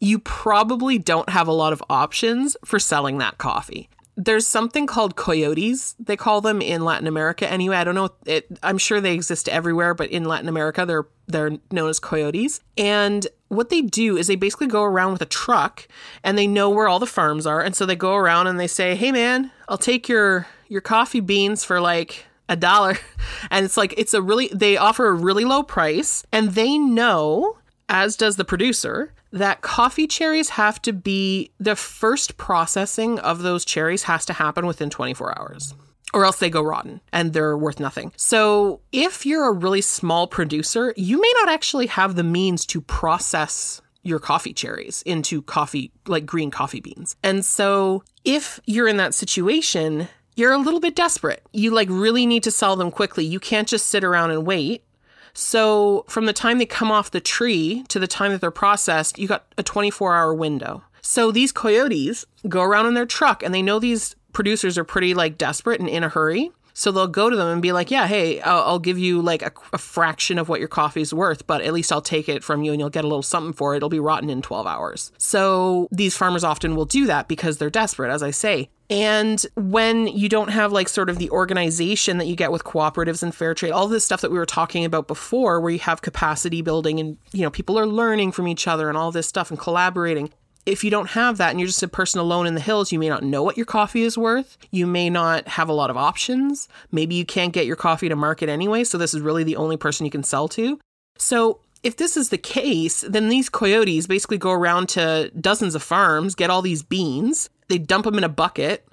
you 0.01 0.19
probably 0.19 0.99
don't 0.99 1.29
have 1.29 1.47
a 1.47 1.53
lot 1.53 1.73
of 1.73 1.83
options 1.91 2.57
for 2.65 2.79
selling 2.79 3.19
that 3.19 3.39
coffee. 3.39 3.89
There's 4.17 4.47
something 4.47 4.87
called 4.87 5.17
coyotes, 5.17 5.95
they 5.99 6.17
call 6.17 6.41
them 6.41 6.61
in 6.61 6.85
Latin 6.85 7.07
America. 7.07 7.51
Anyway, 7.51 7.77
I 7.77 7.85
don't 7.85 7.95
know. 7.95 8.11
It, 8.27 8.47
I'm 8.63 8.77
sure 8.77 9.01
they 9.01 9.15
exist 9.15 9.49
everywhere, 9.49 9.95
but 9.95 10.11
in 10.11 10.25
Latin 10.25 10.49
America, 10.49 10.85
they're 10.85 11.07
they're 11.27 11.59
known 11.71 11.89
as 11.89 12.01
coyotes. 12.01 12.61
And 12.77 13.27
what 13.49 13.71
they 13.71 13.81
do 13.81 14.17
is 14.17 14.27
they 14.27 14.37
basically 14.37 14.67
go 14.67 14.83
around 14.83 15.13
with 15.13 15.23
a 15.23 15.27
truck 15.27 15.87
and 16.23 16.37
they 16.37 16.47
know 16.47 16.69
where 16.69 16.89
all 16.89 16.99
the 16.99 17.07
farms 17.07 17.47
are. 17.47 17.61
And 17.61 17.75
so 17.75 17.87
they 17.87 17.97
go 17.97 18.15
around 18.15 18.47
and 18.47 18.59
they 18.59 18.67
say, 18.67 18.95
Hey 18.95 19.13
man, 19.13 19.53
I'll 19.69 19.79
take 19.79 20.09
your 20.09 20.49
your 20.71 20.81
coffee 20.81 21.21
beans 21.21 21.65
for 21.65 21.81
like 21.81 22.25
a 22.49 22.57
dollar. 22.57 22.97
And 23.51 23.65
it's 23.65 23.77
like, 23.77 23.95
it's 23.97 24.13
a 24.13 24.21
really, 24.21 24.51
they 24.53 24.77
offer 24.77 25.09
a 25.09 25.15
really 25.15 25.47
low 25.47 25.63
price 25.63 26.25
and 26.31 26.51
they 26.51 26.77
know, 26.77 27.57
as 27.89 28.15
does 28.15 28.37
the 28.37 28.45
producer, 28.45 29.15
that 29.33 29.63
coffee 29.63 30.07
cherries 30.07 30.51
have 30.51 30.83
to 30.83 30.93
be 30.93 31.53
the 31.59 31.75
first 31.75 32.37
processing 32.37 33.19
of 33.21 33.43
those 33.43 33.65
cherries 33.65 34.03
has 34.05 34.27
to 34.27 34.35
happen 34.35 34.67
within 34.67 34.91
24 34.91 35.39
hours 35.39 35.75
or 36.13 36.25
else 36.25 36.39
they 36.39 36.51
go 36.51 36.63
rotten 36.63 37.01
and 37.13 37.33
they're 37.33 37.57
worth 37.57 37.81
nothing. 37.81 38.13
So, 38.17 38.81
if 38.93 39.25
you're 39.25 39.49
a 39.49 39.53
really 39.53 39.81
small 39.81 40.27
producer, 40.27 40.93
you 40.97 41.21
may 41.21 41.33
not 41.41 41.49
actually 41.49 41.87
have 41.87 42.15
the 42.15 42.25
means 42.25 42.67
to 42.67 42.81
process 42.81 43.81
your 44.03 44.19
coffee 44.19 44.53
cherries 44.53 45.03
into 45.03 45.43
coffee, 45.43 45.93
like 46.07 46.27
green 46.27 46.51
coffee 46.51 46.81
beans. 46.81 47.17
And 47.23 47.45
so, 47.45 48.03
if 48.25 48.61
you're 48.67 48.89
in 48.89 48.99
that 48.99 49.15
situation, 49.15 50.09
you're 50.37 50.53
a 50.53 50.59
little 50.59 50.81
bit 50.81 50.97
desperate. 50.97 51.43
You 51.53 51.71
like 51.71 51.89
really 51.91 52.27
need 52.27 52.43
to 52.45 52.51
sell 52.51 52.77
them 52.77 52.91
quickly. 52.91 53.25
You 53.25 53.41
can't 53.41 53.69
just 53.69 53.87
sit 53.87 54.05
around 54.05 54.31
and 54.31 54.47
wait. 54.47 54.85
So, 55.33 56.05
from 56.09 56.27
the 56.27 56.33
time 56.33 56.59
they 56.59 56.67
come 56.67 56.91
off 56.91 57.11
the 57.11 57.21
tree 57.21 57.85
to 57.89 57.99
the 57.99 58.09
time 58.09 58.33
that 58.33 58.41
they're 58.41 58.51
processed, 58.51 59.19
you 59.19 59.29
got 59.29 59.47
a 59.57 59.63
24 59.63 60.17
hour 60.17 60.35
window. 60.35 60.83
So, 61.03 61.31
these 61.31 61.53
coyotes 61.53 62.27
go 62.49 62.63
around 62.63 62.87
in 62.87 62.95
their 62.95 63.07
truck 63.07 63.43
and 63.43 63.55
they 63.55 63.63
know 63.63 63.79
these 63.79 64.17
producers 64.33 64.77
are 64.77 64.85
pretty 64.85 65.15
like 65.15 65.39
desperate 65.39 65.81
and 65.81 65.89
in 65.89 66.03
a 66.03 66.09
hurry. 66.09 66.51
So 66.81 66.91
they'll 66.91 67.09
go 67.09 67.29
to 67.29 67.37
them 67.37 67.49
and 67.49 67.61
be 67.61 67.73
like, 67.73 67.91
yeah, 67.91 68.07
hey, 68.07 68.41
I'll, 68.41 68.63
I'll 68.63 68.79
give 68.79 68.97
you 68.97 69.21
like 69.21 69.43
a, 69.43 69.53
a, 69.75 69.77
fraction 69.77 70.39
of 70.39 70.49
what 70.49 70.61
your 70.61 70.69
coffee 70.69 71.03
is 71.03 71.13
worth, 71.13 71.47
but 71.47 71.61
at 71.61 71.75
least 71.75 71.93
I'll 71.93 72.01
take 72.01 72.27
it 72.27 72.43
from 72.43 72.63
you 72.63 72.73
and 72.73 72.81
you'll 72.81 72.89
get 72.89 73.05
a 73.05 73.07
little 73.07 73.23
something 73.23 73.53
for 73.53 73.75
it. 73.75 73.77
It'll 73.77 73.91
be 73.91 74.01
rotten 74.01 74.31
in 74.31 74.41
12 74.41 74.67
hours. 74.67 75.13
So 75.19 75.89
these 75.93 76.17
farmers 76.17 76.43
often 76.43 76.75
will 76.75 76.87
do 76.87 77.05
that 77.05 77.29
because 77.29 77.59
they're 77.59 77.69
desperate, 77.69 78.11
as 78.11 78.23
I 78.23 78.31
say. 78.31 78.71
And 78.89 79.45
when 79.57 80.07
you 80.07 80.31
don't 80.31 80.49
have 80.49 80.73
like 80.73 80.89
sort 80.89 81.11
of 81.11 81.19
the 81.19 81.29
organization 81.31 82.17
that 82.17 82.27
you 82.27 82.35
get 82.35 82.51
with 82.51 82.65
cooperatives 82.65 83.23
and 83.23 83.35
fair 83.35 83.53
trade, 83.53 83.73
all 83.73 83.87
this 83.87 84.07
stuff 84.07 84.23
that 84.23 84.31
we 84.31 84.39
were 84.39 84.47
talking 84.47 84.87
about 84.87 85.07
before, 85.07 85.61
where 85.61 85.71
you 85.71 85.79
have 85.81 86.01
capacity 86.01 86.63
building 86.63 86.99
and, 86.99 87.19
you 87.33 87.43
know, 87.43 87.51
people 87.51 87.79
are 87.79 87.87
learning 87.87 88.33
from 88.33 88.49
each 88.49 88.67
other 88.67 88.89
and 88.89 88.97
all 88.97 89.13
this 89.13 89.29
stuff 89.29 89.51
and 89.51 89.61
collaborating, 89.61 90.31
if 90.71 90.85
you 90.85 90.91
don't 90.91 91.11
have 91.11 91.39
that 91.39 91.51
and 91.51 91.61
you're 91.61 91.67
just 91.67 91.83
a 91.83 91.89
person 91.89 92.21
alone 92.21 92.47
in 92.47 92.55
the 92.55 92.61
hills, 92.61 92.93
you 92.93 92.99
may 92.99 93.09
not 93.09 93.23
know 93.23 93.43
what 93.43 93.57
your 93.57 93.67
coffee 93.67 94.03
is 94.03 94.17
worth. 94.17 94.57
You 94.71 94.87
may 94.87 95.11
not 95.11 95.49
have 95.49 95.69
a 95.69 95.73
lot 95.73 95.91
of 95.91 95.97
options. 95.97 96.69
Maybe 96.91 97.15
you 97.15 97.25
can't 97.25 97.53
get 97.53 97.67
your 97.67 97.77
coffee 97.77 98.09
to 98.09 98.17
market 98.17 98.49
anyway. 98.49 98.85
So 98.85 98.97
this 98.99 99.15
is 99.15 99.21
really 99.21 99.45
the 99.45 99.57
only 99.57 99.77
person 99.77 100.07
you 100.07 100.11
can 100.11 100.23
sell 100.23 100.49
to. 100.49 100.79
So 101.19 101.61
if 101.83 101.97
this 101.97 102.17
is 102.17 102.29
the 102.29 102.39
case, 102.39 103.03
then 103.03 103.29
these 103.29 103.49
coyotes 103.49 104.07
basically 104.07 104.39
go 104.39 104.53
around 104.53 104.89
to 104.91 105.31
dozens 105.41 105.75
of 105.75 105.83
farms, 105.83 106.35
get 106.35 106.51
all 106.51 106.63
these 106.63 106.83
beans, 106.83 107.49
they 107.69 107.79
dump 107.79 108.05
them 108.05 108.19
in 108.19 108.25
a 108.25 108.29
bucket, 108.29 108.87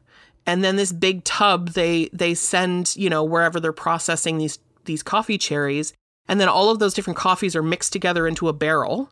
and 0.46 0.64
then 0.64 0.78
this 0.78 0.94
big 0.94 1.24
tub 1.24 1.70
they 1.70 2.10
they 2.14 2.34
send, 2.34 2.96
you 2.96 3.10
know, 3.10 3.24
wherever 3.24 3.60
they're 3.60 3.74
processing 3.74 4.38
these 4.38 4.60
these 4.86 5.04
coffee 5.04 5.38
cherries, 5.38 5.94
and 6.30 6.40
then 6.40 6.48
all 6.48 6.70
of 6.70 6.80
those 6.80 6.94
different 6.94 7.18
coffees 7.18 7.56
are 7.56 7.64
mixed 7.64 7.92
together 7.92 8.26
into 8.26 8.48
a 8.48 8.54
barrel 8.54 9.12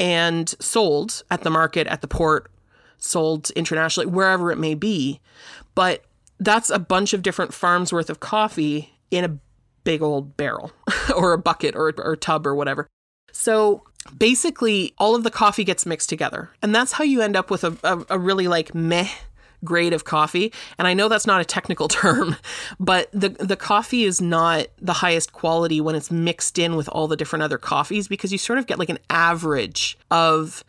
and 0.00 0.48
sold 0.58 1.22
at 1.30 1.42
the 1.42 1.50
market, 1.50 1.86
at 1.86 2.00
the 2.00 2.08
port, 2.08 2.50
sold 2.96 3.50
internationally, 3.50 4.06
wherever 4.10 4.50
it 4.50 4.58
may 4.58 4.74
be. 4.74 5.20
But 5.74 6.04
that's 6.40 6.70
a 6.70 6.78
bunch 6.78 7.12
of 7.12 7.22
different 7.22 7.52
farms 7.52 7.92
worth 7.92 8.10
of 8.10 8.18
coffee 8.18 8.94
in 9.10 9.24
a 9.24 9.38
big 9.84 10.02
old 10.02 10.36
barrel 10.36 10.72
or 11.16 11.34
a 11.34 11.38
bucket 11.38 11.76
or, 11.76 11.92
or 11.98 12.16
tub 12.16 12.46
or 12.46 12.54
whatever. 12.54 12.86
So 13.30 13.84
basically, 14.16 14.94
all 14.98 15.14
of 15.14 15.22
the 15.22 15.30
coffee 15.30 15.64
gets 15.64 15.84
mixed 15.84 16.08
together. 16.08 16.50
And 16.62 16.74
that's 16.74 16.92
how 16.92 17.04
you 17.04 17.20
end 17.20 17.36
up 17.36 17.50
with 17.50 17.62
a, 17.62 17.76
a, 17.84 18.04
a 18.10 18.18
really 18.18 18.48
like 18.48 18.74
meh 18.74 19.08
grade 19.64 19.92
of 19.92 20.04
coffee. 20.04 20.52
And 20.78 20.86
I 20.86 20.94
know 20.94 21.08
that's 21.08 21.26
not 21.26 21.40
a 21.40 21.44
technical 21.44 21.88
term, 22.00 22.36
but 22.78 23.10
the 23.12 23.30
the 23.30 23.56
coffee 23.56 24.04
is 24.04 24.20
not 24.20 24.66
the 24.80 24.94
highest 24.94 25.32
quality 25.32 25.80
when 25.80 25.94
it's 25.94 26.10
mixed 26.10 26.58
in 26.58 26.76
with 26.76 26.88
all 26.88 27.08
the 27.08 27.16
different 27.16 27.42
other 27.42 27.58
coffees 27.58 28.08
because 28.08 28.32
you 28.32 28.38
sort 28.38 28.58
of 28.58 28.66
get 28.66 28.78
like 28.78 28.90
an 28.90 28.98
average 29.08 29.98
of 30.10 30.64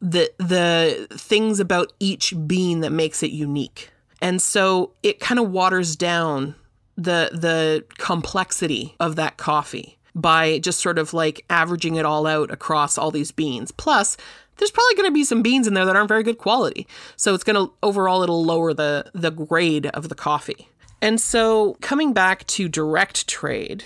the 0.00 0.30
the 0.38 1.06
things 1.12 1.60
about 1.60 1.92
each 2.00 2.34
bean 2.46 2.80
that 2.80 2.92
makes 2.92 3.22
it 3.22 3.30
unique. 3.30 3.90
And 4.22 4.40
so 4.40 4.92
it 5.02 5.20
kind 5.20 5.38
of 5.38 5.50
waters 5.50 5.96
down 5.96 6.54
the 6.96 7.30
the 7.32 7.84
complexity 7.98 8.94
of 8.98 9.16
that 9.16 9.36
coffee 9.36 9.98
by 10.14 10.58
just 10.58 10.80
sort 10.80 10.98
of 10.98 11.12
like 11.12 11.44
averaging 11.50 11.96
it 11.96 12.06
all 12.06 12.26
out 12.26 12.50
across 12.50 12.96
all 12.96 13.10
these 13.10 13.30
beans. 13.30 13.70
Plus, 13.70 14.16
there's 14.56 14.70
probably 14.70 14.94
going 14.94 15.08
to 15.08 15.14
be 15.14 15.24
some 15.24 15.42
beans 15.42 15.66
in 15.66 15.74
there 15.74 15.84
that 15.84 15.96
aren't 15.96 16.08
very 16.08 16.22
good 16.22 16.38
quality. 16.38 16.86
So 17.16 17.34
it's 17.34 17.44
going 17.44 17.66
to 17.66 17.72
overall 17.82 18.22
it'll 18.22 18.44
lower 18.44 18.72
the 18.74 19.10
the 19.14 19.30
grade 19.30 19.86
of 19.86 20.08
the 20.08 20.14
coffee. 20.14 20.68
And 21.02 21.20
so 21.20 21.76
coming 21.80 22.12
back 22.12 22.46
to 22.48 22.68
direct 22.68 23.28
trade, 23.28 23.84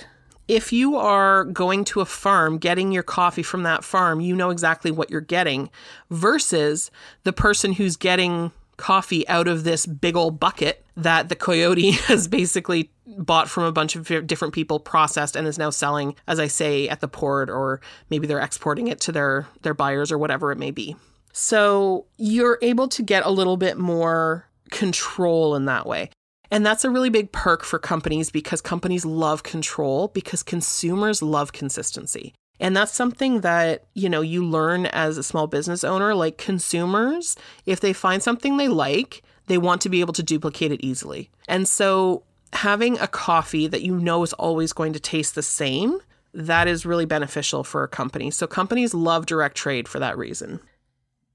if 0.48 0.72
you 0.72 0.96
are 0.96 1.44
going 1.44 1.84
to 1.86 2.00
a 2.00 2.04
farm 2.04 2.58
getting 2.58 2.92
your 2.92 3.02
coffee 3.02 3.42
from 3.42 3.62
that 3.64 3.84
farm, 3.84 4.20
you 4.20 4.34
know 4.34 4.50
exactly 4.50 4.90
what 4.90 5.10
you're 5.10 5.20
getting 5.20 5.70
versus 6.10 6.90
the 7.24 7.32
person 7.32 7.72
who's 7.72 7.96
getting 7.96 8.52
coffee 8.76 9.28
out 9.28 9.46
of 9.46 9.62
this 9.64 9.86
big 9.86 10.16
old 10.16 10.40
bucket 10.40 10.84
that 10.96 11.28
the 11.28 11.36
coyote 11.36 11.90
has 12.08 12.26
basically 12.26 12.90
bought 13.18 13.48
from 13.48 13.64
a 13.64 13.72
bunch 13.72 13.96
of 13.96 14.26
different 14.26 14.54
people, 14.54 14.80
processed, 14.80 15.36
and 15.36 15.46
is 15.46 15.58
now 15.58 15.70
selling, 15.70 16.14
as 16.26 16.40
I 16.40 16.46
say, 16.46 16.88
at 16.88 17.00
the 17.00 17.08
port, 17.08 17.50
or 17.50 17.80
maybe 18.08 18.26
they're 18.26 18.40
exporting 18.40 18.88
it 18.88 19.00
to 19.00 19.12
their 19.12 19.46
their 19.62 19.74
buyers 19.74 20.12
or 20.12 20.18
whatever 20.18 20.52
it 20.52 20.58
may 20.58 20.70
be. 20.70 20.96
So 21.32 22.06
you're 22.16 22.58
able 22.62 22.88
to 22.88 23.02
get 23.02 23.24
a 23.24 23.30
little 23.30 23.56
bit 23.56 23.78
more 23.78 24.46
control 24.70 25.54
in 25.54 25.66
that 25.66 25.86
way. 25.86 26.10
And 26.50 26.66
that's 26.66 26.84
a 26.84 26.90
really 26.90 27.10
big 27.10 27.30
perk 27.30 27.62
for 27.64 27.78
companies 27.78 28.30
because 28.30 28.60
companies 28.60 29.04
love 29.04 29.42
control 29.42 30.08
because 30.08 30.42
consumers 30.42 31.22
love 31.22 31.52
consistency. 31.52 32.34
And 32.58 32.76
that's 32.76 32.92
something 32.92 33.40
that, 33.40 33.86
you 33.94 34.08
know, 34.08 34.20
you 34.20 34.44
learn 34.44 34.86
as 34.86 35.16
a 35.16 35.22
small 35.22 35.46
business 35.46 35.84
owner. 35.84 36.14
Like 36.14 36.38
consumers, 36.38 37.36
if 37.66 37.80
they 37.80 37.92
find 37.92 38.22
something 38.22 38.56
they 38.56 38.68
like, 38.68 39.22
they 39.46 39.58
want 39.58 39.80
to 39.82 39.88
be 39.88 40.00
able 40.00 40.12
to 40.14 40.22
duplicate 40.22 40.72
it 40.72 40.84
easily. 40.84 41.30
And 41.48 41.66
so 41.66 42.24
having 42.52 42.98
a 42.98 43.08
coffee 43.08 43.66
that 43.66 43.82
you 43.82 43.96
know 43.96 44.22
is 44.22 44.32
always 44.34 44.72
going 44.72 44.92
to 44.92 45.00
taste 45.00 45.34
the 45.34 45.42
same, 45.42 46.00
that 46.32 46.68
is 46.68 46.86
really 46.86 47.06
beneficial 47.06 47.64
for 47.64 47.82
a 47.82 47.88
company. 47.88 48.30
So 48.30 48.46
companies 48.46 48.94
love 48.94 49.26
direct 49.26 49.56
trade 49.56 49.88
for 49.88 49.98
that 49.98 50.16
reason. 50.16 50.60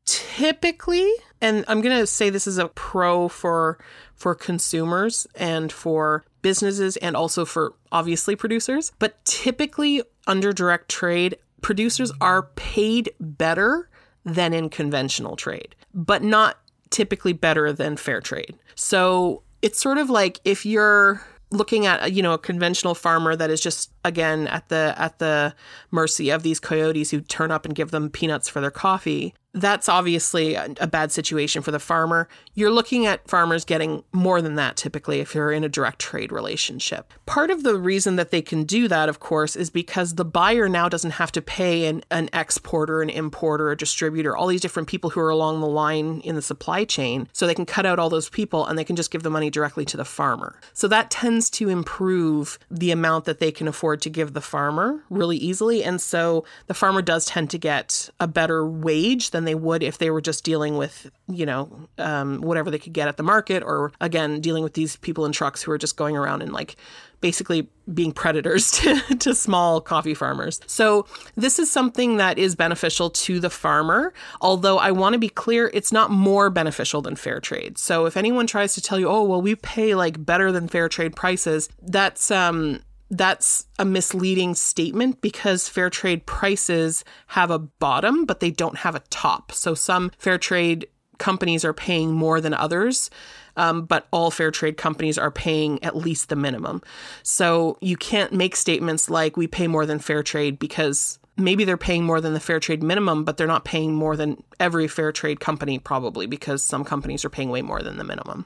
Typically, 0.06 1.12
and 1.42 1.66
I'm 1.68 1.82
going 1.82 1.98
to 1.98 2.06
say 2.08 2.30
this 2.30 2.48
is 2.48 2.58
a 2.58 2.68
pro 2.70 3.28
for 3.28 3.80
for 4.14 4.36
consumers 4.36 5.26
and 5.36 5.72
for 5.72 6.24
businesses 6.42 6.96
and 6.98 7.16
also 7.16 7.44
for 7.44 7.74
obviously 7.92 8.36
producers, 8.36 8.92
but 9.00 9.24
typically 9.26 10.04
under 10.28 10.54
direct 10.54 10.90
trade, 10.90 11.38
producers 11.62 12.12
are 12.22 12.44
paid 12.56 13.10
better 13.20 13.90
than 14.24 14.54
in 14.54 14.70
conventional 14.70 15.36
trade, 15.36 15.76
but 15.94 16.24
not 16.24 16.60
typically 16.92 17.34
better 17.34 17.74
than 17.74 17.98
fair 17.98 18.22
trade. 18.22 18.56
So 18.76 19.42
it's 19.66 19.80
sort 19.80 19.98
of 19.98 20.12
like 20.12 20.40
if 20.46 20.64
you're 20.64 21.26
looking 21.50 21.88
at 21.88 22.12
you 22.12 22.22
know 22.22 22.34
a 22.34 22.38
conventional 22.38 22.94
farmer 22.94 23.36
that 23.36 23.50
is 23.50 23.60
just 23.60 23.92
again 24.04 24.48
at 24.48 24.70
the 24.70 24.94
at 24.96 25.18
the 25.18 25.56
mercy 25.90 26.30
of 26.30 26.44
these 26.44 26.60
coyotes 26.60 27.10
who 27.10 27.20
turn 27.20 27.50
up 27.50 27.66
and 27.66 27.74
give 27.74 27.90
them 27.90 28.08
peanuts 28.12 28.48
for 28.48 28.62
their 28.62 28.70
coffee 28.70 29.34
that's 29.56 29.88
obviously 29.88 30.56
a, 30.56 30.86
bad 30.86 31.12
situation 31.12 31.62
for 31.62 31.72
the 31.72 31.80
farmer. 31.80 32.28
You're 32.54 32.72
looking 32.72 33.06
at 33.06 33.28
farmers 33.28 33.66
getting 33.66 34.04
more 34.12 34.42
than 34.42 34.56
that 34.56 34.76
typically 34.76 35.22
if 35.22 35.34
you're 35.34 35.52
in 35.52 35.64
a 35.64 35.70
direct 35.70 36.00
trade 36.00 36.32
relationship. 36.32 37.14
Part 37.26 37.50
of 37.50 37.64
the 37.64 37.78
reason 37.78 38.18
that 38.18 38.32
they 38.32 38.42
can 38.42 38.66
do 38.66 38.88
that, 38.90 39.08
of 39.08 39.20
course, 39.20 39.56
is 39.56 39.70
because 39.70 40.16
the 40.16 40.26
buyer 40.26 40.68
now 40.68 40.90
doesn't 40.90 41.12
have 41.12 41.32
to 41.32 41.42
pay 41.42 41.86
an, 41.86 42.04
an 42.12 42.30
exporter, 42.34 43.02
an 43.02 43.10
importer, 43.10 43.72
a 43.72 43.78
distributor, 43.78 44.36
all 44.36 44.48
these 44.48 44.62
different 44.62 44.90
people 44.90 45.10
who 45.10 45.22
are 45.22 45.30
along 45.30 45.62
the 45.62 45.68
line 45.68 46.20
in 46.22 46.36
the 46.36 46.42
supply 46.42 46.84
chain. 46.84 47.30
So 47.32 47.48
they 47.48 47.56
can 47.56 47.66
cut 47.66 47.86
out 47.86 47.98
all 47.98 48.10
those 48.10 48.30
people 48.30 48.66
and 48.66 48.78
they 48.78 48.84
can 48.84 48.98
just 48.98 49.12
give 49.12 49.24
the 49.24 49.30
money 49.30 49.50
directly 49.50 49.86
to 49.86 49.98
the 49.98 50.06
farmer. 50.06 50.60
So 50.74 50.88
that 50.90 51.10
tends 51.10 51.50
to 51.52 51.70
improve 51.70 52.60
the 52.70 52.92
amount 52.92 53.24
that 53.26 53.40
they 53.40 53.52
can 53.54 53.70
afford 53.70 54.02
to 54.02 54.10
give 54.10 54.34
the 54.34 54.42
farmer 54.42 55.02
really 55.10 55.38
easily. 55.38 55.84
And 55.84 56.02
so 56.02 56.44
the 56.68 56.74
farmer 56.74 57.02
does 57.02 57.26
tend 57.26 57.50
to 57.52 57.58
get 57.58 58.10
a 58.20 58.28
better 58.28 58.68
wage 58.68 59.32
than 59.32 59.45
they 59.46 59.56
would 59.56 59.84
if 59.84 59.98
they 59.98 60.10
were 60.10 60.22
just 60.22 60.44
dealing 60.44 60.78
with, 60.78 61.10
you 61.28 61.46
know, 61.46 61.88
um, 61.98 62.42
whatever 62.42 62.70
they 62.70 62.80
could 62.80 62.94
get 62.94 63.08
at 63.08 63.18
the 63.18 63.24
market, 63.24 63.64
or 63.64 63.92
again, 64.02 64.42
dealing 64.42 64.64
with 64.64 64.74
these 64.74 64.96
people 64.98 65.26
in 65.26 65.32
trucks 65.32 65.64
who 65.64 65.72
are 65.72 65.78
just 65.78 65.98
going 65.98 66.18
around 66.18 66.42
and 66.42 66.54
like 66.54 66.76
basically 67.22 67.68
being 67.94 68.12
predators 68.12 68.72
to, 68.80 69.00
to 69.16 69.34
small 69.34 69.82
coffee 69.82 70.14
farmers. 70.14 70.60
So, 70.68 71.08
this 71.36 71.60
is 71.60 71.72
something 71.72 72.18
that 72.18 72.38
is 72.38 72.56
beneficial 72.56 73.10
to 73.10 73.40
the 73.40 73.50
farmer, 73.50 74.14
although 74.42 74.78
I 74.78 74.92
want 74.92 75.14
to 75.14 75.20
be 75.20 75.30
clear, 75.30 75.72
it's 75.74 75.92
not 75.92 76.12
more 76.12 76.50
beneficial 76.50 77.02
than 77.02 77.16
fair 77.16 77.40
trade. 77.40 77.78
So, 77.78 78.06
if 78.06 78.16
anyone 78.16 78.48
tries 78.48 78.76
to 78.76 78.82
tell 78.82 79.00
you, 79.00 79.08
oh, 79.10 79.24
well, 79.24 79.42
we 79.42 79.56
pay 79.56 79.96
like 79.96 80.24
better 80.24 80.52
than 80.52 80.68
fair 80.68 80.88
trade 80.88 81.16
prices, 81.16 81.70
that's, 81.82 82.30
um, 82.32 82.82
that's 83.18 83.68
a 83.80 83.86
misleading 83.86 84.56
statement 84.56 85.22
because 85.22 85.70
fair 85.70 85.90
trade 85.90 86.26
prices 86.26 87.04
have 87.28 87.52
a 87.52 87.60
bottom, 87.60 88.26
but 88.26 88.40
they 88.40 88.52
don't 88.52 88.78
have 88.80 88.96
a 88.96 89.04
top. 89.10 89.52
So 89.52 89.74
some 89.74 90.12
fair 90.18 90.38
trade 90.38 90.88
companies 91.18 91.64
are 91.64 91.74
paying 91.74 92.12
more 92.12 92.42
than 92.42 92.54
others, 92.54 93.10
um, 93.58 93.86
but 93.86 94.08
all 94.12 94.32
fair 94.32 94.52
trade 94.52 94.78
companies 94.78 95.18
are 95.18 95.32
paying 95.32 95.82
at 95.84 95.96
least 95.96 96.30
the 96.30 96.36
minimum. 96.36 96.82
So 97.24 97.78
you 97.82 97.98
can't 97.98 98.34
make 98.34 98.56
statements 98.56 99.10
like 99.10 99.38
we 99.38 99.48
pay 99.48 99.68
more 99.68 99.86
than 99.86 100.00
fair 100.00 100.24
trade 100.24 100.60
because 100.60 101.20
maybe 101.38 101.64
they're 101.64 101.78
paying 101.78 102.04
more 102.04 102.22
than 102.22 102.34
the 102.34 102.40
fair 102.40 102.60
trade 102.60 102.84
minimum, 102.84 103.24
but 103.24 103.38
they're 103.38 103.48
not 103.48 103.66
paying 103.66 103.94
more 103.94 104.16
than 104.16 104.44
every 104.60 104.88
fair 104.88 105.12
trade 105.12 105.40
company, 105.40 105.80
probably 105.80 106.26
because 106.26 106.64
some 106.64 106.84
companies 106.84 107.26
are 107.26 107.30
paying 107.30 107.50
way 107.50 107.62
more 107.62 107.82
than 107.82 107.98
the 107.98 108.04
minimum. 108.04 108.46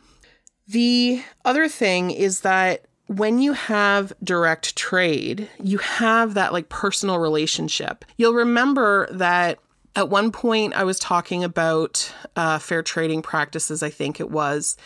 The 0.67 1.23
other 1.45 1.67
thing 1.67 2.11
is 2.11 2.41
that 2.41 2.85
when 3.09 3.39
you 3.39 3.53
have 3.53 4.13
direct 4.23 4.75
trade, 4.75 5.49
you 5.59 5.79
have 5.79 6.35
that 6.35 6.53
like 6.53 6.69
personal 6.69 7.17
relationship. 7.17 8.05
You'll 8.17 8.35
remember 8.35 9.07
that 9.11 9.57
at 9.95 10.09
one 10.09 10.31
point 10.31 10.75
I 10.75 10.83
was 10.83 10.99
talking 10.99 11.43
about 11.43 12.13
uh, 12.35 12.59
fair 12.59 12.83
trading 12.83 13.23
practices, 13.23 13.81
I 13.81 13.89
think 13.89 14.19
it 14.19 14.29
was. 14.29 14.77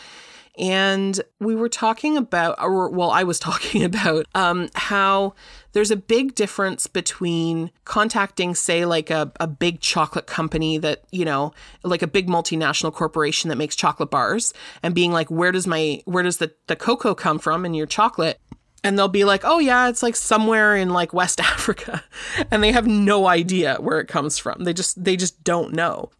And 0.58 1.20
we 1.40 1.54
were 1.54 1.68
talking 1.68 2.16
about, 2.16 2.56
or 2.60 2.88
well, 2.90 3.10
I 3.10 3.24
was 3.24 3.38
talking 3.40 3.82
about 3.84 4.26
um, 4.34 4.68
how 4.74 5.34
there's 5.72 5.90
a 5.90 5.96
big 5.96 6.34
difference 6.34 6.86
between 6.86 7.70
contacting, 7.84 8.54
say, 8.54 8.84
like 8.84 9.10
a, 9.10 9.32
a 9.40 9.46
big 9.46 9.80
chocolate 9.80 10.26
company 10.26 10.78
that, 10.78 11.02
you 11.10 11.24
know, 11.24 11.52
like 11.82 12.02
a 12.02 12.06
big 12.06 12.28
multinational 12.28 12.92
corporation 12.92 13.48
that 13.48 13.56
makes 13.56 13.74
chocolate 13.74 14.10
bars 14.10 14.54
and 14.82 14.94
being 14.94 15.12
like, 15.12 15.30
where 15.30 15.50
does 15.52 15.66
my, 15.66 16.00
where 16.04 16.22
does 16.22 16.38
the, 16.38 16.52
the 16.68 16.76
cocoa 16.76 17.14
come 17.14 17.38
from 17.38 17.64
in 17.64 17.74
your 17.74 17.86
chocolate? 17.86 18.40
and 18.84 18.98
they'll 18.98 19.08
be 19.08 19.24
like, 19.24 19.40
"Oh 19.44 19.58
yeah, 19.58 19.88
it's 19.88 20.02
like 20.02 20.14
somewhere 20.14 20.76
in 20.76 20.90
like 20.90 21.14
West 21.14 21.40
Africa." 21.40 22.04
And 22.50 22.62
they 22.62 22.70
have 22.70 22.86
no 22.86 23.26
idea 23.26 23.76
where 23.80 23.98
it 23.98 24.08
comes 24.08 24.38
from. 24.38 24.64
They 24.64 24.74
just 24.74 25.02
they 25.02 25.16
just 25.16 25.42
don't 25.42 25.72
know. 25.72 26.10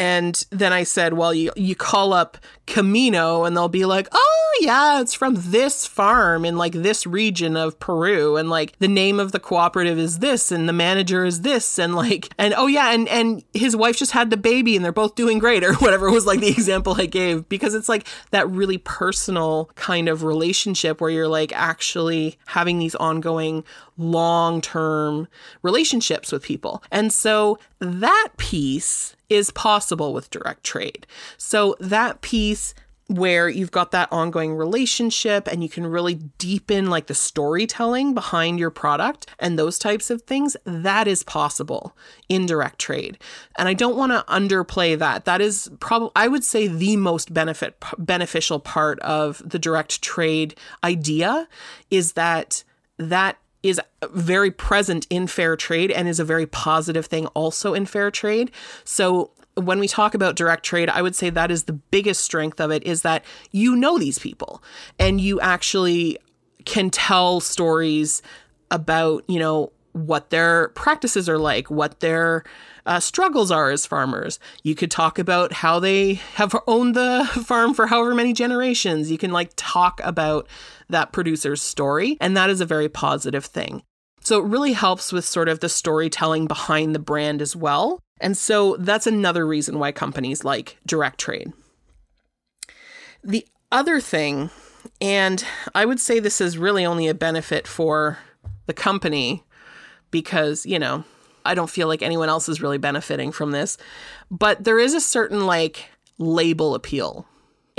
And 0.00 0.46
then 0.48 0.72
I 0.72 0.84
said, 0.84 1.12
well, 1.12 1.34
you, 1.34 1.52
you 1.56 1.76
call 1.76 2.14
up 2.14 2.38
Camino 2.66 3.44
and 3.44 3.54
they'll 3.54 3.68
be 3.68 3.84
like, 3.84 4.08
oh, 4.12 4.58
yeah, 4.62 4.98
it's 5.02 5.12
from 5.12 5.34
this 5.36 5.86
farm 5.86 6.46
in 6.46 6.56
like 6.56 6.72
this 6.72 7.06
region 7.06 7.54
of 7.54 7.78
Peru. 7.78 8.38
And 8.38 8.48
like 8.48 8.78
the 8.78 8.88
name 8.88 9.20
of 9.20 9.32
the 9.32 9.38
cooperative 9.38 9.98
is 9.98 10.20
this 10.20 10.50
and 10.50 10.66
the 10.66 10.72
manager 10.72 11.26
is 11.26 11.42
this. 11.42 11.78
And 11.78 11.94
like, 11.94 12.30
and 12.38 12.54
oh, 12.56 12.66
yeah, 12.66 12.94
and, 12.94 13.10
and 13.10 13.44
his 13.52 13.76
wife 13.76 13.98
just 13.98 14.12
had 14.12 14.30
the 14.30 14.38
baby 14.38 14.74
and 14.74 14.82
they're 14.82 14.90
both 14.90 15.16
doing 15.16 15.38
great 15.38 15.62
or 15.64 15.74
whatever 15.74 16.10
was 16.10 16.24
like 16.24 16.40
the 16.40 16.48
example 16.60 16.94
I 16.98 17.04
gave 17.04 17.46
because 17.50 17.74
it's 17.74 17.88
like 17.88 18.06
that 18.30 18.48
really 18.48 18.78
personal 18.78 19.70
kind 19.74 20.08
of 20.08 20.24
relationship 20.24 21.02
where 21.02 21.10
you're 21.10 21.28
like 21.28 21.52
actually 21.52 22.38
having 22.46 22.78
these 22.78 22.94
ongoing 22.94 23.64
long 24.00 24.60
term 24.60 25.28
relationships 25.62 26.32
with 26.32 26.42
people. 26.42 26.82
And 26.90 27.12
so 27.12 27.58
that 27.78 28.28
piece 28.36 29.14
is 29.28 29.50
possible 29.50 30.12
with 30.12 30.30
direct 30.30 30.64
trade. 30.64 31.06
So 31.36 31.76
that 31.80 32.20
piece 32.20 32.74
where 33.10 33.48
you've 33.48 33.72
got 33.72 33.90
that 33.90 34.10
ongoing 34.12 34.54
relationship 34.54 35.48
and 35.48 35.64
you 35.64 35.68
can 35.68 35.84
really 35.84 36.14
deepen 36.38 36.88
like 36.88 37.08
the 37.08 37.14
storytelling 37.14 38.14
behind 38.14 38.56
your 38.56 38.70
product 38.70 39.26
and 39.40 39.58
those 39.58 39.80
types 39.80 40.10
of 40.10 40.22
things 40.22 40.56
that 40.64 41.08
is 41.08 41.24
possible 41.24 41.96
in 42.28 42.46
direct 42.46 42.78
trade 42.78 43.18
and 43.58 43.66
i 43.66 43.74
don't 43.74 43.96
want 43.96 44.12
to 44.12 44.24
underplay 44.32 44.96
that 44.96 45.24
that 45.24 45.40
is 45.40 45.68
probably 45.80 46.10
i 46.14 46.28
would 46.28 46.44
say 46.44 46.68
the 46.68 46.96
most 46.96 47.34
benefit 47.34 47.82
beneficial 47.98 48.60
part 48.60 49.00
of 49.00 49.42
the 49.44 49.58
direct 49.58 50.00
trade 50.02 50.54
idea 50.84 51.48
is 51.90 52.12
that 52.12 52.62
that 52.96 53.38
is 53.62 53.80
very 54.10 54.50
present 54.50 55.06
in 55.10 55.26
fair 55.26 55.56
trade 55.56 55.90
and 55.90 56.08
is 56.08 56.20
a 56.20 56.24
very 56.24 56.46
positive 56.46 57.06
thing 57.06 57.26
also 57.28 57.74
in 57.74 57.86
fair 57.86 58.10
trade. 58.10 58.50
So 58.84 59.30
when 59.54 59.78
we 59.78 59.88
talk 59.88 60.14
about 60.14 60.36
direct 60.36 60.64
trade, 60.64 60.88
I 60.88 61.02
would 61.02 61.14
say 61.14 61.30
that 61.30 61.50
is 61.50 61.64
the 61.64 61.72
biggest 61.72 62.22
strength 62.22 62.60
of 62.60 62.70
it 62.70 62.82
is 62.84 63.02
that 63.02 63.24
you 63.50 63.76
know 63.76 63.98
these 63.98 64.18
people 64.18 64.62
and 64.98 65.20
you 65.20 65.40
actually 65.40 66.18
can 66.64 66.90
tell 66.90 67.40
stories 67.40 68.22
about, 68.70 69.24
you 69.28 69.38
know, 69.38 69.72
what 69.92 70.30
their 70.30 70.68
practices 70.68 71.28
are 71.28 71.38
like, 71.38 71.70
what 71.70 72.00
their 72.00 72.44
uh, 72.86 73.00
struggles 73.00 73.50
are 73.50 73.70
as 73.70 73.86
farmers. 73.86 74.38
You 74.62 74.74
could 74.74 74.90
talk 74.90 75.18
about 75.18 75.52
how 75.52 75.80
they 75.80 76.14
have 76.34 76.54
owned 76.66 76.94
the 76.94 77.28
farm 77.44 77.74
for 77.74 77.88
however 77.88 78.14
many 78.14 78.32
generations. 78.32 79.10
You 79.10 79.18
can 79.18 79.32
like 79.32 79.50
talk 79.56 80.00
about 80.04 80.48
that 80.90 81.12
producer's 81.12 81.62
story, 81.62 82.16
and 82.20 82.36
that 82.36 82.50
is 82.50 82.60
a 82.60 82.66
very 82.66 82.88
positive 82.88 83.44
thing. 83.44 83.82
So 84.22 84.38
it 84.38 84.46
really 84.46 84.74
helps 84.74 85.12
with 85.12 85.24
sort 85.24 85.48
of 85.48 85.60
the 85.60 85.68
storytelling 85.68 86.46
behind 86.46 86.94
the 86.94 86.98
brand 86.98 87.40
as 87.40 87.56
well. 87.56 88.00
And 88.20 88.36
so 88.36 88.76
that's 88.78 89.06
another 89.06 89.46
reason 89.46 89.78
why 89.78 89.92
companies 89.92 90.44
like 90.44 90.76
direct 90.86 91.18
trade. 91.18 91.52
The 93.24 93.46
other 93.72 94.00
thing, 94.00 94.50
and 95.00 95.44
I 95.74 95.86
would 95.86 96.00
say 96.00 96.18
this 96.18 96.40
is 96.40 96.58
really 96.58 96.84
only 96.84 97.08
a 97.08 97.14
benefit 97.14 97.66
for 97.66 98.18
the 98.66 98.74
company 98.74 99.42
because, 100.10 100.66
you 100.66 100.78
know, 100.78 101.04
I 101.44 101.54
don't 101.54 101.70
feel 101.70 101.88
like 101.88 102.02
anyone 102.02 102.28
else 102.28 102.48
is 102.48 102.60
really 102.60 102.78
benefiting 102.78 103.32
from 103.32 103.52
this, 103.52 103.78
but 104.30 104.64
there 104.64 104.78
is 104.78 104.92
a 104.92 105.00
certain 105.00 105.46
like 105.46 105.88
label 106.18 106.74
appeal 106.74 107.26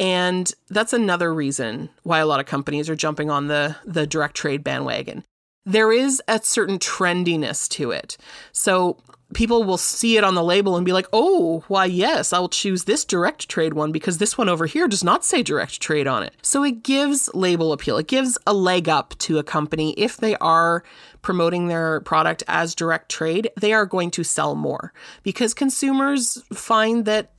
and 0.01 0.51
that's 0.67 0.93
another 0.93 1.31
reason 1.31 1.89
why 2.01 2.17
a 2.17 2.25
lot 2.25 2.39
of 2.39 2.47
companies 2.47 2.89
are 2.89 2.95
jumping 2.95 3.29
on 3.29 3.47
the, 3.47 3.75
the 3.85 4.07
direct 4.07 4.35
trade 4.35 4.63
bandwagon. 4.63 5.23
There 5.63 5.91
is 5.91 6.19
a 6.27 6.41
certain 6.41 6.79
trendiness 6.79 7.69
to 7.69 7.91
it. 7.91 8.17
So 8.51 8.97
people 9.35 9.63
will 9.63 9.77
see 9.77 10.17
it 10.17 10.23
on 10.23 10.33
the 10.33 10.43
label 10.43 10.75
and 10.75 10.83
be 10.83 10.91
like, 10.91 11.05
oh, 11.13 11.63
why, 11.67 11.85
yes, 11.85 12.33
I'll 12.33 12.49
choose 12.49 12.85
this 12.85 13.05
direct 13.05 13.47
trade 13.47 13.75
one 13.75 13.91
because 13.91 14.17
this 14.17 14.39
one 14.39 14.49
over 14.49 14.65
here 14.65 14.87
does 14.87 15.03
not 15.03 15.23
say 15.23 15.43
direct 15.43 15.79
trade 15.79 16.07
on 16.07 16.23
it. 16.23 16.33
So 16.41 16.63
it 16.63 16.81
gives 16.81 17.29
label 17.35 17.71
appeal. 17.71 17.99
It 17.99 18.07
gives 18.07 18.39
a 18.47 18.55
leg 18.55 18.89
up 18.89 19.13
to 19.19 19.37
a 19.37 19.43
company 19.43 19.93
if 19.97 20.17
they 20.17 20.35
are 20.37 20.83
promoting 21.21 21.67
their 21.67 22.01
product 22.01 22.43
as 22.47 22.73
direct 22.73 23.09
trade, 23.11 23.51
they 23.55 23.71
are 23.71 23.85
going 23.85 24.09
to 24.11 24.23
sell 24.23 24.55
more 24.55 24.93
because 25.21 25.53
consumers 25.53 26.41
find 26.51 27.05
that 27.05 27.33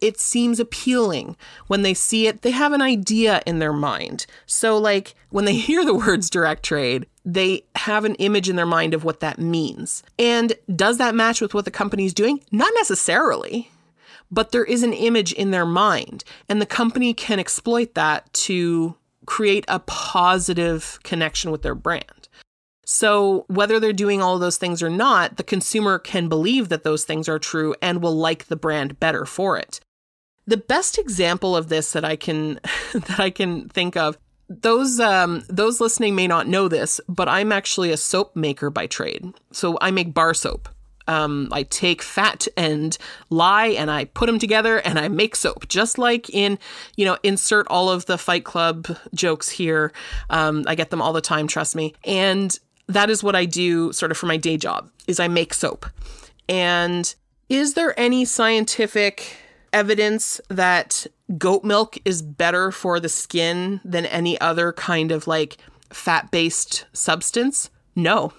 it 0.00 0.18
seems 0.18 0.60
appealing. 0.60 1.36
When 1.66 1.82
they 1.82 1.94
see 1.94 2.26
it, 2.26 2.42
they 2.42 2.50
have 2.50 2.72
an 2.72 2.82
idea 2.82 3.42
in 3.46 3.58
their 3.58 3.72
mind. 3.72 4.26
So, 4.46 4.78
like, 4.78 5.14
when 5.30 5.44
they 5.44 5.54
hear 5.56 5.84
the 5.84 5.94
words 5.94 6.30
direct 6.30 6.62
trade, 6.62 7.06
they 7.24 7.64
have 7.76 8.04
an 8.04 8.14
image 8.16 8.48
in 8.48 8.56
their 8.56 8.66
mind 8.66 8.94
of 8.94 9.04
what 9.04 9.20
that 9.20 9.38
means. 9.38 10.02
And 10.18 10.54
does 10.74 10.98
that 10.98 11.14
match 11.14 11.40
with 11.40 11.54
what 11.54 11.64
the 11.64 11.70
company 11.70 12.06
is 12.06 12.14
doing? 12.14 12.42
Not 12.50 12.72
necessarily. 12.76 13.70
But 14.30 14.52
there 14.52 14.64
is 14.64 14.82
an 14.84 14.92
image 14.92 15.32
in 15.32 15.50
their 15.50 15.66
mind, 15.66 16.22
and 16.48 16.62
the 16.62 16.66
company 16.66 17.12
can 17.12 17.40
exploit 17.40 17.94
that 17.94 18.32
to 18.34 18.94
create 19.26 19.64
a 19.66 19.80
positive 19.80 21.00
connection 21.02 21.50
with 21.50 21.62
their 21.62 21.74
brand. 21.74 22.28
So, 22.84 23.44
whether 23.48 23.78
they're 23.78 23.92
doing 23.92 24.20
all 24.20 24.38
those 24.38 24.56
things 24.56 24.82
or 24.82 24.90
not, 24.90 25.36
the 25.36 25.44
consumer 25.44 25.98
can 25.98 26.28
believe 26.28 26.68
that 26.70 26.82
those 26.82 27.04
things 27.04 27.28
are 27.28 27.38
true 27.38 27.74
and 27.80 28.02
will 28.02 28.16
like 28.16 28.46
the 28.46 28.56
brand 28.56 28.98
better 28.98 29.24
for 29.24 29.56
it. 29.56 29.80
The 30.50 30.56
best 30.56 30.98
example 30.98 31.56
of 31.56 31.68
this 31.68 31.92
that 31.92 32.04
I 32.04 32.16
can 32.16 32.60
that 32.92 33.20
I 33.20 33.30
can 33.30 33.68
think 33.68 33.96
of 33.96 34.18
those 34.48 34.98
um, 34.98 35.44
those 35.48 35.80
listening 35.80 36.16
may 36.16 36.26
not 36.26 36.48
know 36.48 36.66
this, 36.66 37.00
but 37.08 37.28
I'm 37.28 37.52
actually 37.52 37.92
a 37.92 37.96
soap 37.96 38.34
maker 38.34 38.68
by 38.68 38.86
trade. 38.86 39.32
So 39.52 39.78
I 39.80 39.92
make 39.92 40.12
bar 40.12 40.34
soap. 40.34 40.68
Um, 41.06 41.48
I 41.50 41.62
take 41.64 42.02
fat 42.02 42.46
and 42.56 42.96
lye 43.30 43.68
and 43.68 43.90
I 43.90 44.04
put 44.06 44.26
them 44.26 44.38
together 44.38 44.78
and 44.78 44.98
I 44.98 45.08
make 45.08 45.34
soap, 45.34 45.68
just 45.68 45.98
like 45.98 46.30
in, 46.30 46.58
you 46.96 47.04
know, 47.04 47.16
insert 47.22 47.66
all 47.68 47.90
of 47.90 48.06
the 48.06 48.18
Fight 48.18 48.44
Club 48.44 48.86
jokes 49.14 49.48
here. 49.48 49.92
Um, 50.30 50.64
I 50.68 50.74
get 50.74 50.90
them 50.90 51.02
all 51.02 51.12
the 51.12 51.20
time, 51.20 51.48
trust 51.48 51.74
me. 51.74 51.94
And 52.04 52.56
that 52.86 53.10
is 53.10 53.24
what 53.24 53.34
I 53.34 53.44
do 53.44 53.92
sort 53.92 54.12
of 54.12 54.18
for 54.18 54.26
my 54.26 54.36
day 54.36 54.56
job 54.56 54.90
is 55.06 55.18
I 55.18 55.26
make 55.26 55.54
soap. 55.54 55.86
And 56.48 57.12
is 57.48 57.74
there 57.74 57.98
any 57.98 58.24
scientific 58.24 59.36
evidence 59.72 60.40
that 60.48 61.06
goat 61.38 61.64
milk 61.64 61.98
is 62.04 62.22
better 62.22 62.70
for 62.70 63.00
the 63.00 63.08
skin 63.08 63.80
than 63.84 64.06
any 64.06 64.40
other 64.40 64.72
kind 64.72 65.12
of 65.12 65.26
like 65.26 65.58
fat 65.90 66.30
based 66.30 66.86
substance? 66.92 67.70
No. 67.94 68.32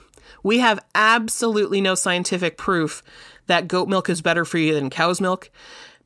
We 0.43 0.59
have 0.59 0.83
absolutely 0.95 1.81
no 1.81 1.95
scientific 1.95 2.57
proof 2.57 3.03
that 3.47 3.67
goat 3.67 3.87
milk 3.87 4.09
is 4.09 4.21
better 4.21 4.45
for 4.45 4.57
you 4.57 4.73
than 4.73 4.89
cow's 4.89 5.21
milk, 5.21 5.51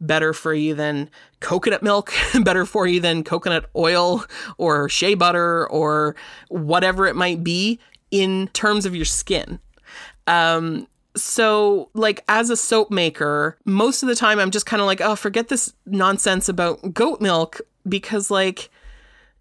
better 0.01 0.33
for 0.33 0.53
you 0.53 0.73
than 0.73 1.09
coconut 1.39 1.83
milk, 1.83 2.11
better 2.43 2.65
for 2.65 2.87
you 2.87 2.99
than 2.99 3.23
coconut 3.23 3.69
oil 3.75 4.25
or 4.57 4.89
shea 4.89 5.13
butter 5.13 5.67
or 5.69 6.15
whatever 6.49 7.05
it 7.07 7.15
might 7.15 7.43
be 7.43 7.79
in 8.11 8.47
terms 8.49 8.85
of 8.85 8.95
your 8.95 9.05
skin. 9.05 9.59
Um, 10.27 10.87
so, 11.15 11.89
like, 11.93 12.23
as 12.27 12.49
a 12.49 12.57
soap 12.57 12.91
maker, 12.91 13.57
most 13.65 14.03
of 14.03 14.09
the 14.09 14.15
time 14.15 14.39
I'm 14.39 14.51
just 14.51 14.65
kind 14.65 14.81
of 14.81 14.87
like, 14.87 15.01
oh, 15.01 15.15
forget 15.15 15.47
this 15.47 15.73
nonsense 15.85 16.49
about 16.49 16.93
goat 16.93 17.21
milk 17.21 17.61
because, 17.87 18.29
like, 18.29 18.69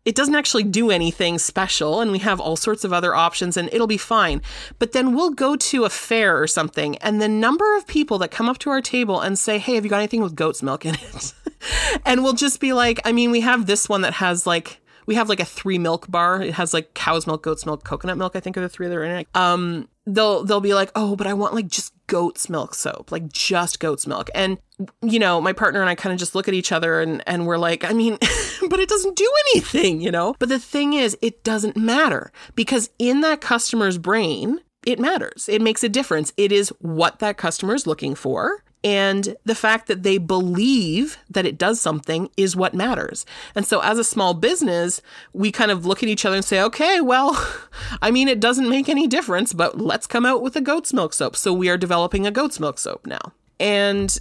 it 0.04 0.14
doesn't 0.14 0.34
actually 0.34 0.64
do 0.64 0.90
anything 0.90 1.38
special 1.38 2.00
and 2.00 2.12
we 2.12 2.18
have 2.18 2.38
all 2.38 2.56
sorts 2.56 2.84
of 2.84 2.92
other 2.92 3.14
options 3.14 3.56
and 3.56 3.70
it'll 3.72 3.86
be 3.86 3.96
fine. 3.96 4.42
But 4.78 4.92
then 4.92 5.14
we'll 5.14 5.30
go 5.30 5.56
to 5.56 5.84
a 5.84 5.90
fair 5.90 6.40
or 6.40 6.46
something 6.46 6.96
and 6.98 7.22
the 7.22 7.28
number 7.28 7.76
of 7.76 7.86
people 7.86 8.18
that 8.18 8.30
come 8.30 8.48
up 8.48 8.58
to 8.58 8.70
our 8.70 8.82
table 8.82 9.20
and 9.20 9.38
say, 9.38 9.58
Hey, 9.58 9.76
have 9.76 9.84
you 9.84 9.90
got 9.90 9.98
anything 9.98 10.22
with 10.22 10.36
goat's 10.36 10.62
milk 10.62 10.84
in 10.84 10.94
it? 10.94 11.32
and 12.04 12.22
we'll 12.22 12.34
just 12.34 12.60
be 12.60 12.72
like, 12.72 13.00
I 13.04 13.12
mean, 13.12 13.30
we 13.30 13.40
have 13.40 13.66
this 13.66 13.88
one 13.88 14.02
that 14.02 14.14
has 14.14 14.46
like 14.46 14.80
we 15.06 15.14
have 15.14 15.28
like 15.28 15.40
a 15.40 15.44
three 15.44 15.78
milk 15.78 16.10
bar. 16.10 16.42
It 16.42 16.54
has 16.54 16.72
like 16.74 16.94
cow's 16.94 17.26
milk, 17.26 17.42
goat's 17.42 17.66
milk, 17.66 17.84
coconut 17.84 18.18
milk. 18.18 18.36
I 18.36 18.40
think 18.40 18.56
are 18.56 18.60
the 18.60 18.68
three 18.68 18.88
that 18.88 18.96
are 18.96 19.04
in 19.04 19.10
it. 19.10 19.28
Um, 19.34 19.88
they'll 20.06 20.44
they'll 20.44 20.60
be 20.60 20.74
like, 20.74 20.90
oh, 20.94 21.16
but 21.16 21.26
I 21.26 21.34
want 21.34 21.54
like 21.54 21.68
just 21.68 21.92
goat's 22.06 22.48
milk 22.48 22.74
soap, 22.74 23.10
like 23.10 23.32
just 23.32 23.80
goat's 23.80 24.06
milk. 24.06 24.30
And 24.34 24.58
you 25.02 25.18
know, 25.18 25.40
my 25.40 25.52
partner 25.52 25.80
and 25.80 25.88
I 25.88 25.94
kind 25.94 26.12
of 26.12 26.18
just 26.18 26.34
look 26.34 26.48
at 26.48 26.54
each 26.54 26.72
other 26.72 27.00
and 27.00 27.22
and 27.26 27.46
we're 27.46 27.58
like, 27.58 27.84
I 27.84 27.92
mean, 27.92 28.18
but 28.68 28.80
it 28.80 28.88
doesn't 28.88 29.16
do 29.16 29.30
anything, 29.52 30.00
you 30.00 30.10
know. 30.10 30.34
But 30.38 30.48
the 30.48 30.58
thing 30.58 30.94
is, 30.94 31.16
it 31.22 31.44
doesn't 31.44 31.76
matter 31.76 32.32
because 32.54 32.90
in 32.98 33.20
that 33.22 33.40
customer's 33.40 33.98
brain, 33.98 34.60
it 34.86 34.98
matters. 34.98 35.48
It 35.48 35.62
makes 35.62 35.82
a 35.82 35.88
difference. 35.88 36.32
It 36.36 36.52
is 36.52 36.68
what 36.80 37.20
that 37.20 37.36
customer 37.36 37.74
is 37.74 37.86
looking 37.86 38.14
for 38.14 38.62
And 38.84 39.34
the 39.44 39.54
fact 39.54 39.88
that 39.88 40.02
they 40.02 40.18
believe 40.18 41.16
that 41.30 41.46
it 41.46 41.56
does 41.56 41.80
something 41.80 42.28
is 42.36 42.54
what 42.54 42.74
matters. 42.74 43.24
And 43.54 43.66
so, 43.66 43.80
as 43.80 43.98
a 43.98 44.04
small 44.04 44.34
business, 44.34 45.00
we 45.32 45.50
kind 45.50 45.70
of 45.70 45.86
look 45.86 46.02
at 46.02 46.08
each 46.10 46.26
other 46.26 46.36
and 46.36 46.44
say, 46.44 46.60
okay, 46.60 47.00
well, 47.00 47.34
I 48.02 48.10
mean, 48.10 48.28
it 48.28 48.40
doesn't 48.40 48.68
make 48.68 48.90
any 48.90 49.06
difference, 49.06 49.54
but 49.54 49.80
let's 49.80 50.06
come 50.06 50.26
out 50.26 50.42
with 50.42 50.54
a 50.54 50.60
goat's 50.60 50.92
milk 50.92 51.14
soap. 51.14 51.34
So, 51.34 51.52
we 51.54 51.70
are 51.70 51.78
developing 51.78 52.26
a 52.26 52.30
goat's 52.30 52.60
milk 52.60 52.78
soap 52.78 53.06
now. 53.06 53.32
And 53.58 54.18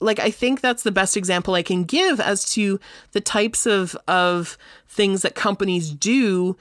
like 0.00 0.18
I 0.18 0.30
think 0.30 0.60
that's 0.60 0.82
the 0.82 0.90
best 0.90 1.16
example 1.16 1.54
I 1.54 1.62
can 1.62 1.84
give 1.84 2.20
as 2.20 2.50
to 2.52 2.80
the 3.12 3.20
types 3.20 3.66
of 3.66 3.94
of 4.08 4.56
things 4.88 5.22
that 5.22 5.34
companies 5.34 5.90
do 5.90 6.56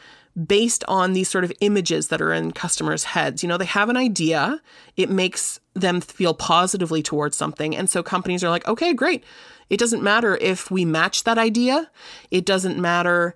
based 0.46 0.84
on 0.88 1.14
these 1.14 1.30
sort 1.30 1.44
of 1.44 1.52
images 1.62 2.08
that 2.10 2.22
are 2.22 2.34
in 2.34 2.52
customers' 2.52 3.04
heads. 3.04 3.44
You 3.44 3.50
know, 3.50 3.58
they 3.58 3.66
have 3.66 3.90
an 3.90 3.98
idea, 3.98 4.62
it 4.96 5.10
makes 5.10 5.60
them 5.74 6.02
feel 6.02 6.34
positively 6.34 7.02
towards 7.02 7.38
something. 7.38 7.76
And 7.76 7.90
so 7.90 8.04
companies 8.04 8.44
are 8.44 8.50
like, 8.50 8.68
okay, 8.68 8.94
great. 8.94 9.24
It 9.70 9.80
doesn't 9.80 10.04
matter 10.04 10.38
if 10.38 10.72
we 10.72 10.86
match 10.86 11.24
that 11.24 11.38
idea, 11.38 11.90
it 12.32 12.46
doesn't 12.46 12.78
matter. 12.78 13.36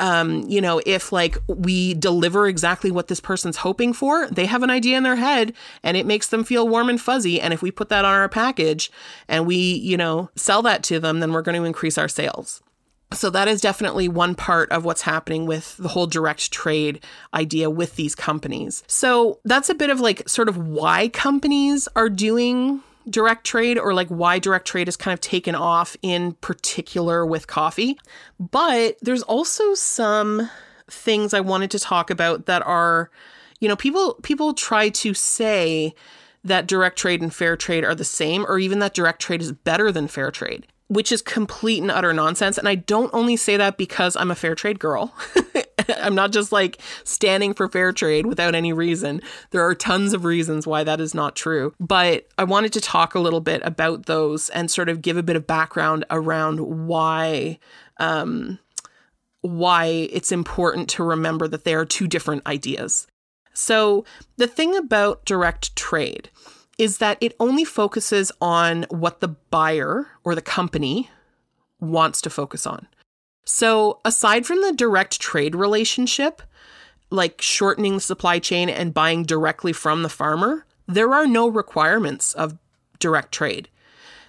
Um, 0.00 0.44
you 0.48 0.60
know, 0.60 0.80
if 0.86 1.10
like 1.10 1.38
we 1.48 1.94
deliver 1.94 2.46
exactly 2.46 2.92
what 2.92 3.08
this 3.08 3.18
person's 3.18 3.56
hoping 3.56 3.92
for, 3.92 4.28
they 4.28 4.46
have 4.46 4.62
an 4.62 4.70
idea 4.70 4.96
in 4.96 5.02
their 5.02 5.16
head 5.16 5.52
and 5.82 5.96
it 5.96 6.06
makes 6.06 6.28
them 6.28 6.44
feel 6.44 6.68
warm 6.68 6.88
and 6.88 7.00
fuzzy. 7.00 7.40
And 7.40 7.52
if 7.52 7.62
we 7.62 7.72
put 7.72 7.88
that 7.88 8.04
on 8.04 8.14
our 8.14 8.28
package 8.28 8.92
and 9.26 9.44
we, 9.44 9.56
you 9.56 9.96
know, 9.96 10.30
sell 10.36 10.62
that 10.62 10.84
to 10.84 11.00
them, 11.00 11.18
then 11.18 11.32
we're 11.32 11.42
going 11.42 11.60
to 11.60 11.66
increase 11.66 11.98
our 11.98 12.06
sales. 12.06 12.62
So 13.12 13.30
that 13.30 13.48
is 13.48 13.60
definitely 13.60 14.08
one 14.08 14.34
part 14.34 14.70
of 14.70 14.84
what's 14.84 15.02
happening 15.02 15.46
with 15.46 15.76
the 15.78 15.88
whole 15.88 16.06
direct 16.06 16.52
trade 16.52 17.02
idea 17.32 17.70
with 17.70 17.96
these 17.96 18.14
companies. 18.14 18.82
So 18.86 19.40
that's 19.44 19.70
a 19.70 19.74
bit 19.74 19.88
of 19.90 20.00
like 20.00 20.28
sort 20.28 20.48
of 20.48 20.58
why 20.58 21.08
companies 21.08 21.88
are 21.96 22.10
doing 22.10 22.82
direct 23.08 23.46
trade 23.46 23.78
or 23.78 23.94
like 23.94 24.08
why 24.08 24.38
direct 24.38 24.66
trade 24.66 24.88
is 24.88 24.96
kind 24.96 25.14
of 25.14 25.20
taken 25.20 25.54
off 25.54 25.96
in 26.02 26.34
particular 26.34 27.24
with 27.24 27.46
coffee. 27.46 27.98
But 28.38 28.98
there's 29.00 29.22
also 29.22 29.74
some 29.74 30.50
things 30.90 31.32
I 31.32 31.40
wanted 31.40 31.70
to 31.72 31.78
talk 31.78 32.10
about 32.10 32.44
that 32.46 32.62
are, 32.66 33.10
you 33.60 33.68
know, 33.68 33.76
people 33.76 34.14
people 34.22 34.52
try 34.52 34.90
to 34.90 35.14
say 35.14 35.94
that 36.44 36.66
direct 36.66 36.98
trade 36.98 37.22
and 37.22 37.34
fair 37.34 37.56
trade 37.56 37.84
are 37.84 37.94
the 37.94 38.04
same 38.04 38.44
or 38.46 38.58
even 38.58 38.78
that 38.80 38.94
direct 38.94 39.20
trade 39.20 39.40
is 39.40 39.52
better 39.52 39.90
than 39.90 40.08
fair 40.08 40.30
trade 40.30 40.66
which 40.88 41.12
is 41.12 41.22
complete 41.22 41.80
and 41.80 41.90
utter 41.90 42.12
nonsense. 42.12 42.58
And 42.58 42.68
I 42.68 42.74
don't 42.74 43.12
only 43.14 43.36
say 43.36 43.56
that 43.56 43.76
because 43.76 44.16
I'm 44.16 44.30
a 44.30 44.34
fair 44.34 44.54
trade 44.54 44.78
girl. 44.78 45.14
I'm 46.00 46.14
not 46.14 46.32
just 46.32 46.52
like 46.52 46.80
standing 47.04 47.54
for 47.54 47.68
fair 47.68 47.92
trade 47.92 48.26
without 48.26 48.54
any 48.54 48.72
reason. 48.72 49.22
There 49.50 49.66
are 49.66 49.74
tons 49.74 50.12
of 50.12 50.24
reasons 50.24 50.66
why 50.66 50.84
that 50.84 51.00
is 51.00 51.14
not 51.14 51.36
true. 51.36 51.74
But 51.78 52.28
I 52.36 52.44
wanted 52.44 52.72
to 52.74 52.80
talk 52.80 53.14
a 53.14 53.20
little 53.20 53.40
bit 53.40 53.62
about 53.64 54.06
those 54.06 54.48
and 54.50 54.70
sort 54.70 54.88
of 54.88 55.02
give 55.02 55.16
a 55.16 55.22
bit 55.22 55.36
of 55.36 55.46
background 55.46 56.04
around 56.10 56.60
why. 56.60 57.58
Um, 57.98 58.58
why 59.40 60.08
it's 60.12 60.32
important 60.32 60.88
to 60.88 61.04
remember 61.04 61.46
that 61.46 61.64
they 61.64 61.74
are 61.74 61.84
two 61.84 62.08
different 62.08 62.44
ideas. 62.46 63.06
So, 63.54 64.04
the 64.36 64.48
thing 64.48 64.76
about 64.76 65.24
direct 65.24 65.74
trade 65.76 66.28
is 66.78 66.98
that 66.98 67.18
it 67.20 67.34
only 67.40 67.64
focuses 67.64 68.32
on 68.40 68.84
what 68.88 69.20
the 69.20 69.28
buyer 69.28 70.06
or 70.24 70.34
the 70.34 70.42
company 70.42 71.10
wants 71.80 72.22
to 72.22 72.30
focus 72.30 72.66
on. 72.66 72.86
So, 73.44 74.00
aside 74.04 74.46
from 74.46 74.62
the 74.62 74.72
direct 74.72 75.20
trade 75.20 75.54
relationship, 75.54 76.42
like 77.10 77.40
shortening 77.40 77.94
the 77.94 78.00
supply 78.00 78.38
chain 78.38 78.68
and 78.68 78.94
buying 78.94 79.24
directly 79.24 79.72
from 79.72 80.02
the 80.02 80.08
farmer, 80.08 80.66
there 80.86 81.14
are 81.14 81.26
no 81.26 81.48
requirements 81.48 82.34
of 82.34 82.58
direct 82.98 83.32
trade. 83.32 83.68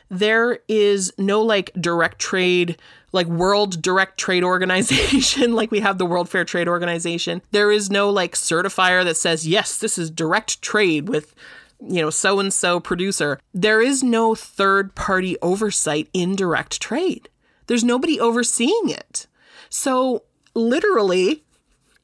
There 0.10 0.60
is 0.68 1.14
no 1.18 1.42
like 1.42 1.72
direct 1.80 2.20
trade, 2.20 2.78
like 3.12 3.28
World 3.28 3.82
Direct 3.82 4.18
Trade 4.18 4.44
Organization, 4.46 5.54
like 5.54 5.70
we 5.70 5.82
have 5.82 5.98
the 5.98 6.06
World 6.06 6.30
Fair 6.30 6.46
Trade 6.46 6.68
Organization. 6.68 7.42
There 7.52 7.72
is 7.72 7.92
no 7.92 8.10
like 8.10 8.36
certifier 8.36 9.04
that 9.04 9.18
says, 9.18 9.48
yes, 9.48 9.78
this 9.78 9.98
is 9.98 10.10
direct 10.10 10.62
trade 10.62 11.10
with 11.10 11.36
you 11.82 12.02
know, 12.02 12.10
so 12.10 12.40
and 12.40 12.54
so 12.54 12.80
producer, 12.80 13.40
there 13.54 13.82
is 13.82 14.04
no 14.04 14.36
third 14.36 14.96
party 14.96 15.38
oversight 15.42 16.10
in 16.14 16.36
direct 16.36 16.82
trade. 16.82 17.30
There's 17.68 17.84
nobody 17.84 18.20
overseeing 18.20 18.90
it. 18.90 19.28
So, 19.70 20.24
literally, 20.56 21.44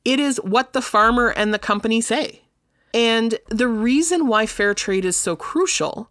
it 0.03 0.19
is 0.19 0.37
what 0.37 0.73
the 0.73 0.81
farmer 0.81 1.29
and 1.29 1.53
the 1.53 1.59
company 1.59 1.99
say. 1.99 2.43
And 2.93 3.39
the 3.49 3.67
reason 3.67 4.27
why 4.27 4.45
fair 4.45 4.73
trade 4.73 5.03
is 5.03 5.17
so 5.17 5.35
crucial 5.35 6.09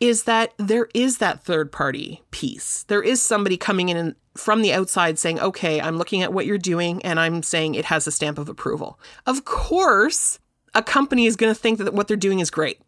is 0.00 0.24
that 0.24 0.54
there 0.56 0.88
is 0.94 1.18
that 1.18 1.44
third 1.44 1.70
party 1.70 2.22
piece. 2.30 2.84
There 2.84 3.02
is 3.02 3.20
somebody 3.20 3.56
coming 3.56 3.88
in 3.88 4.16
from 4.34 4.62
the 4.62 4.72
outside 4.72 5.18
saying, 5.18 5.40
okay, 5.40 5.80
I'm 5.80 5.98
looking 5.98 6.22
at 6.22 6.32
what 6.32 6.46
you're 6.46 6.58
doing 6.58 7.04
and 7.04 7.20
I'm 7.20 7.42
saying 7.42 7.74
it 7.74 7.84
has 7.84 8.06
a 8.06 8.12
stamp 8.12 8.38
of 8.38 8.48
approval. 8.48 8.98
Of 9.26 9.44
course, 9.44 10.38
a 10.74 10.82
company 10.82 11.26
is 11.26 11.36
going 11.36 11.54
to 11.54 11.60
think 11.60 11.78
that 11.78 11.92
what 11.92 12.08
they're 12.08 12.16
doing 12.16 12.40
is 12.40 12.50
great. 12.50 12.80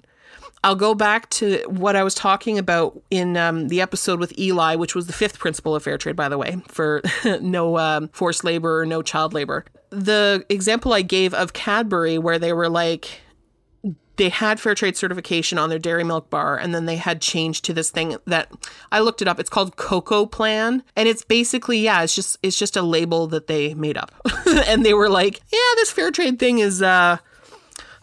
I'll 0.64 0.74
go 0.74 0.94
back 0.94 1.29
to 1.31 1.62
what 1.66 1.94
I 1.94 2.03
was 2.03 2.14
talking 2.14 2.59
about 2.59 2.98
in 3.11 3.37
um, 3.37 3.68
the 3.68 3.83
episode 3.83 4.18
with 4.18 4.37
Eli, 4.38 4.77
which 4.77 4.94
was 4.94 5.07
the 5.07 5.12
fifth 5.12 5.38
principle 5.38 5.77
of 5.77 5.83
fair 5.83 5.98
trade, 5.98 6.16
by 6.16 6.31
the 6.31 6.38
way, 6.38 6.57
for 6.68 7.03
no 7.42 7.77
um, 7.77 8.09
forced 8.09 8.44
labor 8.44 8.81
or 8.81 8.87
no 8.87 9.03
child 9.03 9.35
labor. 9.35 9.66
The 9.90 10.44
example 10.48 10.94
I 10.94 11.03
gave 11.03 11.35
of 11.35 11.53
Cadbury, 11.53 12.16
where 12.16 12.38
they 12.38 12.55
were 12.55 12.70
like, 12.70 13.20
they 14.16 14.31
had 14.31 14.59
fair 14.59 14.74
trade 14.74 14.96
certification 14.96 15.59
on 15.59 15.68
their 15.68 15.79
dairy 15.79 16.05
milk 16.05 16.31
bar 16.31 16.57
and 16.57 16.74
then 16.74 16.87
they 16.87 16.96
had 16.96 17.20
changed 17.20 17.64
to 17.66 17.74
this 17.74 17.90
thing 17.90 18.16
that 18.27 18.50
I 18.92 19.00
looked 19.00 19.20
it 19.20 19.29
up 19.29 19.40
it's 19.40 19.50
called 19.50 19.74
Cocoa 19.74 20.24
Plan 20.24 20.85
and 20.94 21.09
it's 21.09 21.24
basically 21.24 21.79
yeah 21.79 22.00
it's 22.05 22.14
just 22.14 22.38
it's 22.40 22.57
just 22.57 22.77
a 22.77 22.83
label 22.83 23.27
that 23.27 23.48
they 23.48 23.74
made 23.74 23.98
up 23.98 24.12
and 24.46 24.87
they 24.87 24.94
were 24.94 25.09
like 25.09 25.40
yeah 25.53 25.59
this 25.74 25.90
fair 25.90 26.12
trade 26.12 26.38
thing 26.38 26.61
is 26.61 26.81
uh 26.81 27.18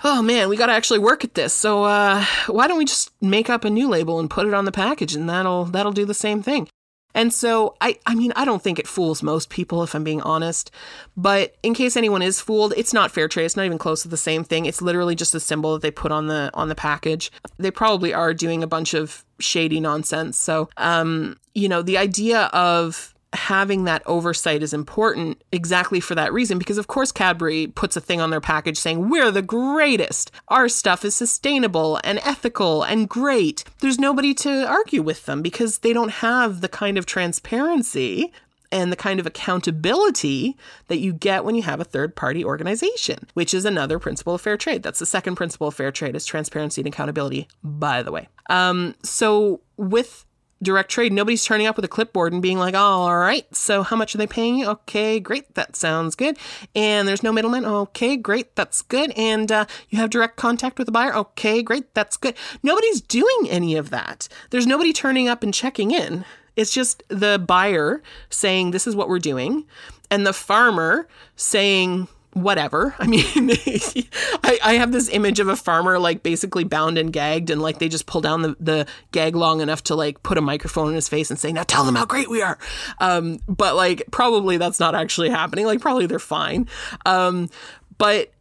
oh 0.04 0.22
man, 0.22 0.50
we 0.50 0.58
got 0.58 0.68
to 0.68 0.74
actually 0.74 1.00
work 1.00 1.24
at 1.24 1.34
this. 1.34 1.54
So 1.54 1.84
uh, 1.84 2.26
why 2.48 2.68
don't 2.68 2.78
we 2.78 2.86
just 2.86 3.12
make 3.22 3.50
up 3.50 3.66
a 3.66 3.70
new 3.70 3.88
label 3.88 4.20
and 4.20 4.30
put 4.30 4.48
it 4.48 4.54
on 4.54 4.66
the 4.66 4.72
package, 4.72 5.16
and 5.16 5.30
that'll 5.30 5.66
that'll 5.66 5.92
do 5.92 6.06
the 6.06 6.14
same 6.14 6.42
thing. 6.42 6.68
And 7.14 7.34
so 7.34 7.76
I 7.82 8.00
I 8.06 8.16
mean 8.16 8.32
I 8.36 8.46
don't 8.46 8.62
think 8.62 8.80
it 8.80 8.88
fools 8.88 9.22
most 9.22 9.50
people 9.50 9.84
if 9.84 9.94
I'm 9.94 10.04
being 10.04 10.22
honest, 10.22 10.72
but 11.18 11.56
in 11.62 11.74
case 11.74 11.98
anyone 11.98 12.22
is 12.22 12.40
fooled, 12.40 12.74
it's 12.78 12.94
not 12.94 13.12
fair 13.12 13.28
trade. 13.28 13.46
It's 13.46 13.58
not 13.58 13.66
even 13.66 13.78
close 13.78 14.02
to 14.04 14.08
the 14.08 14.18
same 14.18 14.44
thing. 14.44 14.66
It's 14.66 14.82
literally 14.82 15.16
just 15.16 15.36
a 15.36 15.40
symbol 15.40 15.74
that 15.74 15.82
they 15.82 15.92
put 15.92 16.12
on 16.12 16.28
the 16.28 16.50
on 16.54 16.70
the 16.70 16.76
package. 16.76 17.32
They 17.58 17.72
probably 17.72 18.14
are 18.14 18.34
doing 18.34 18.64
a 18.64 18.68
bunch 18.68 18.94
of 18.94 19.26
shady 19.40 19.80
nonsense. 19.80 20.38
So 20.38 20.70
um 20.78 21.38
you 21.54 21.68
know 21.68 21.82
the 21.82 21.98
idea 21.98 22.44
of 22.54 23.14
having 23.34 23.86
that 23.86 24.04
oversight 24.06 24.62
is 24.62 24.74
important 24.74 25.42
exactly 25.52 26.00
for 26.00 26.16
that 26.16 26.34
reason 26.34 26.58
because 26.58 26.78
of 26.78 26.88
course 26.88 27.12
Cadbury 27.12 27.68
puts 27.68 27.96
a 27.96 28.02
thing 28.02 28.20
on 28.20 28.30
their 28.30 28.42
package 28.42 28.78
saying 28.78 29.10
we're 29.10 29.32
the 29.32 29.42
greatest. 29.42 30.32
Our 30.50 30.68
stuff 30.68 31.06
is 31.06 31.16
sustainable 31.16 32.00
and 32.04 32.20
ethical 32.20 32.84
and 32.84 33.08
great. 33.08 33.64
There's 33.80 34.00
nobody 34.00 34.34
to 34.36 34.68
argue 34.68 35.02
with 35.02 35.26
them 35.26 35.42
because 35.42 35.80
they 35.80 35.94
don't 35.94 36.12
have 36.12 36.62
the 36.62 36.68
kind 36.68 36.98
of 36.98 37.06
transparency 37.06 38.32
and 38.72 38.92
the 38.92 38.98
kind 38.98 39.20
of 39.20 39.26
accountability 39.26 40.56
that 40.88 41.00
you 41.00 41.14
get 41.14 41.44
when 41.44 41.56
you 41.56 41.62
have 41.64 41.80
a 41.80 41.86
third 41.86 42.16
party 42.16 42.44
organization, 42.44 43.28
which 43.34 43.54
is 43.54 43.66
another 43.66 44.00
principle 44.00 44.36
of 44.36 44.42
fair 44.42 44.58
trade. 44.58 44.82
That's 44.82 45.00
the 45.00 45.06
second 45.06 45.36
principle 45.36 45.68
of 45.68 45.76
fair 45.76 45.92
trade 45.92 46.16
is 46.16 46.26
transparency 46.26 46.82
and 46.82 46.88
accountability, 46.88 47.48
by 47.64 48.02
the 48.02 48.12
way. 48.12 48.30
Um, 48.50 48.96
so 49.04 49.62
with 49.78 50.26
direct 50.62 50.92
trade, 50.92 51.12
nobody's 51.12 51.44
turning 51.44 51.68
up 51.68 51.76
with 51.76 51.86
a 51.86 51.90
clipboard 51.90 52.34
and 52.34 52.42
being 52.42 52.60
like, 52.60 52.76
all 52.76 53.18
right, 53.18 53.54
so 53.56 53.84
how 53.84 53.96
much 53.96 54.14
are 54.14 54.18
they 54.18 54.28
paying 54.28 54.58
you? 54.58 54.68
Okay, 54.68 55.20
great, 55.20 55.54
that 55.56 55.76
sounds 55.76 56.16
good. 56.16 56.38
And 56.76 57.08
there's 57.08 57.24
no 57.24 57.32
middleman. 57.32 57.66
Okay, 57.66 58.18
great, 58.18 58.56
that's 58.56 58.82
good. 58.82 59.12
And 59.18 59.52
uh, 59.52 59.66
you 59.90 60.00
have 60.00 60.10
direct 60.10 60.38
contact 60.38 60.78
with 60.78 60.86
the 60.86 60.92
buyer. 60.92 61.16
Okay, 61.16 61.62
great, 61.64 61.94
that's 61.94 62.18
good. 62.18 62.36
Nobody's 62.64 63.02
doing 63.02 63.48
any 63.50 63.76
of 63.76 63.90
that. 63.90 64.28
There's 64.50 64.68
nobody 64.68 64.94
turning 64.94 65.28
up 65.28 65.44
and 65.44 65.54
checking 65.54 65.92
in. 65.92 66.26
It's 66.56 66.74
just 66.74 67.04
the 67.08 67.40
buyer 67.40 68.04
saying, 68.30 68.72
this 68.72 68.86
is 68.86 68.96
what 68.96 69.10
we're 69.10 69.20
doing, 69.20 69.66
and 70.10 70.28
the 70.28 70.34
farmer 70.34 71.08
saying, 71.36 72.08
whatever. 72.34 72.96
I 73.00 73.08
mean, 73.08 73.24
I, 74.44 74.60
I 74.64 74.74
have 74.76 74.92
this 74.92 75.10
image 75.10 75.40
of 75.40 75.48
a 75.48 75.56
farmer 75.56 76.00
like 76.00 76.24
basically 76.24 76.64
bound 76.64 76.98
and 76.98 77.12
gagged, 77.12 77.50
and 77.50 77.62
like 77.62 77.80
they 77.80 77.90
just 77.90 78.06
pull 78.06 78.22
down 78.22 78.42
the, 78.42 78.56
the 78.60 78.88
gag 79.12 79.36
long 79.36 79.62
enough 79.62 79.84
to 79.84 79.96
like 79.96 80.22
put 80.24 80.38
a 80.38 80.42
microphone 80.42 80.90
in 80.90 80.96
his 80.96 81.10
face 81.10 81.30
and 81.30 81.40
say, 81.40 81.52
Now 81.52 81.64
tell 81.64 81.84
them 81.84 81.96
how 81.96 82.06
great 82.06 82.30
we 82.30 82.42
are. 82.42 82.58
Um, 83.00 83.40
but 83.48 83.76
like, 83.76 84.04
probably 84.12 84.58
that's 84.58 84.80
not 84.80 84.96
actually 84.96 85.30
happening. 85.30 85.66
Like, 85.66 85.82
probably 85.82 86.06
they're 86.06 86.20
fine. 86.20 86.68
Um, 87.06 87.50
but 87.98 88.32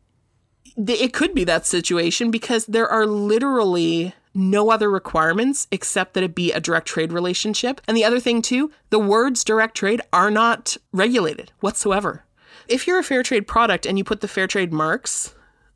it 0.76 1.12
could 1.12 1.34
be 1.34 1.44
that 1.44 1.66
situation 1.66 2.30
because 2.30 2.66
there 2.66 2.88
are 2.88 3.06
literally 3.06 4.14
no 4.32 4.70
other 4.70 4.88
requirements 4.88 5.66
except 5.72 6.14
that 6.14 6.22
it 6.22 6.34
be 6.34 6.52
a 6.52 6.60
direct 6.60 6.86
trade 6.86 7.12
relationship. 7.12 7.80
And 7.88 7.96
the 7.96 8.04
other 8.04 8.20
thing, 8.20 8.42
too, 8.42 8.70
the 8.90 8.98
words 8.98 9.42
direct 9.42 9.76
trade 9.76 10.00
are 10.12 10.30
not 10.30 10.76
regulated 10.92 11.52
whatsoever 11.60 12.24
if 12.70 12.86
you're 12.86 12.98
a 12.98 13.04
fair 13.04 13.22
trade 13.22 13.46
product 13.46 13.84
and 13.84 13.98
you 13.98 14.04
put 14.04 14.20
the 14.20 14.28
fair 14.28 14.46
trade 14.46 14.72
marks 14.72 15.34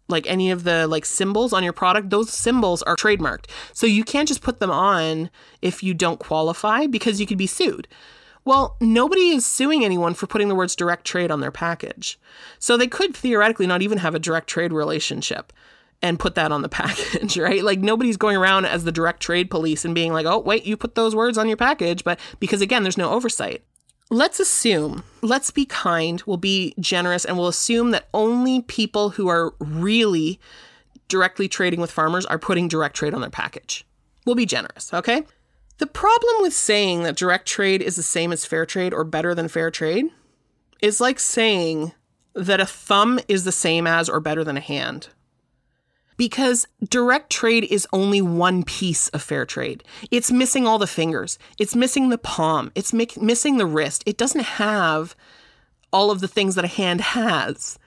like 0.08 0.26
any 0.26 0.50
of 0.50 0.64
the 0.64 0.86
like 0.86 1.04
symbols 1.04 1.52
on 1.52 1.64
your 1.64 1.72
product, 1.72 2.10
those 2.10 2.32
symbols 2.32 2.82
are 2.82 2.96
trademarked. 2.96 3.46
So 3.72 3.86
you 3.86 4.04
can't 4.04 4.28
just 4.28 4.42
put 4.42 4.60
them 4.60 4.70
on 4.70 5.30
if 5.62 5.82
you 5.82 5.94
don't 5.94 6.20
qualify 6.20 6.86
because 6.86 7.20
you 7.20 7.26
could 7.26 7.38
be 7.38 7.46
sued. 7.46 7.88
Well, 8.44 8.76
nobody 8.80 9.30
is 9.30 9.46
suing 9.46 9.84
anyone 9.84 10.12
for 10.12 10.26
putting 10.26 10.48
the 10.48 10.54
words 10.54 10.76
direct 10.76 11.06
trade 11.06 11.30
on 11.30 11.40
their 11.40 11.50
package. 11.50 12.18
So 12.58 12.76
they 12.76 12.86
could 12.86 13.16
theoretically 13.16 13.66
not 13.66 13.80
even 13.80 13.98
have 13.98 14.14
a 14.14 14.18
direct 14.18 14.48
trade 14.48 14.72
relationship 14.72 15.52
and 16.02 16.20
put 16.20 16.34
that 16.34 16.52
on 16.52 16.60
the 16.60 16.68
package, 16.82 17.38
right? 17.38 17.64
Like 17.64 17.78
nobody's 17.78 18.18
going 18.18 18.36
around 18.36 18.66
as 18.66 18.84
the 18.84 18.92
direct 18.92 19.20
trade 19.20 19.50
police 19.50 19.86
and 19.86 19.94
being 19.94 20.12
like, 20.12 20.26
oh, 20.26 20.38
wait, 20.38 20.66
you 20.66 20.76
put 20.76 20.94
those 20.94 21.16
words 21.16 21.38
on 21.38 21.48
your 21.48 21.56
package. 21.56 22.04
But 22.04 22.20
because 22.38 22.60
again, 22.60 22.82
there's 22.82 22.98
no 22.98 23.10
oversight. 23.10 23.64
Let's 24.10 24.38
assume, 24.38 25.02
let's 25.22 25.50
be 25.50 25.64
kind, 25.64 26.22
we'll 26.26 26.36
be 26.36 26.74
generous, 26.78 27.24
and 27.24 27.38
we'll 27.38 27.48
assume 27.48 27.90
that 27.92 28.08
only 28.12 28.60
people 28.62 29.10
who 29.10 29.28
are 29.28 29.54
really 29.58 30.38
directly 31.08 31.48
trading 31.48 31.80
with 31.80 31.90
farmers 31.90 32.26
are 32.26 32.38
putting 32.38 32.68
direct 32.68 32.96
trade 32.96 33.14
on 33.14 33.22
their 33.22 33.30
package. 33.30 33.86
We'll 34.26 34.34
be 34.34 34.46
generous, 34.46 34.92
okay? 34.92 35.24
The 35.78 35.86
problem 35.86 36.36
with 36.40 36.54
saying 36.54 37.02
that 37.02 37.16
direct 37.16 37.46
trade 37.48 37.82
is 37.82 37.96
the 37.96 38.02
same 38.02 38.32
as 38.32 38.44
fair 38.44 38.66
trade 38.66 38.94
or 38.94 39.04
better 39.04 39.34
than 39.34 39.48
fair 39.48 39.70
trade 39.70 40.06
is 40.80 41.00
like 41.00 41.18
saying 41.18 41.92
that 42.34 42.60
a 42.60 42.66
thumb 42.66 43.18
is 43.26 43.44
the 43.44 43.52
same 43.52 43.86
as 43.86 44.08
or 44.08 44.20
better 44.20 44.44
than 44.44 44.56
a 44.56 44.60
hand 44.60 45.08
because 46.16 46.66
direct 46.88 47.30
trade 47.30 47.64
is 47.64 47.86
only 47.92 48.22
one 48.22 48.62
piece 48.62 49.08
of 49.08 49.22
fair 49.22 49.44
trade. 49.44 49.84
It's 50.10 50.30
missing 50.30 50.66
all 50.66 50.78
the 50.78 50.86
fingers, 50.86 51.38
it's 51.58 51.74
missing 51.74 52.08
the 52.08 52.18
palm, 52.18 52.70
it's 52.74 52.92
mi- 52.92 53.08
missing 53.20 53.56
the 53.56 53.66
wrist. 53.66 54.02
It 54.06 54.16
doesn't 54.16 54.44
have 54.44 55.14
all 55.92 56.10
of 56.10 56.20
the 56.20 56.28
things 56.28 56.54
that 56.56 56.64
a 56.64 56.68
hand 56.68 57.00
has. 57.00 57.78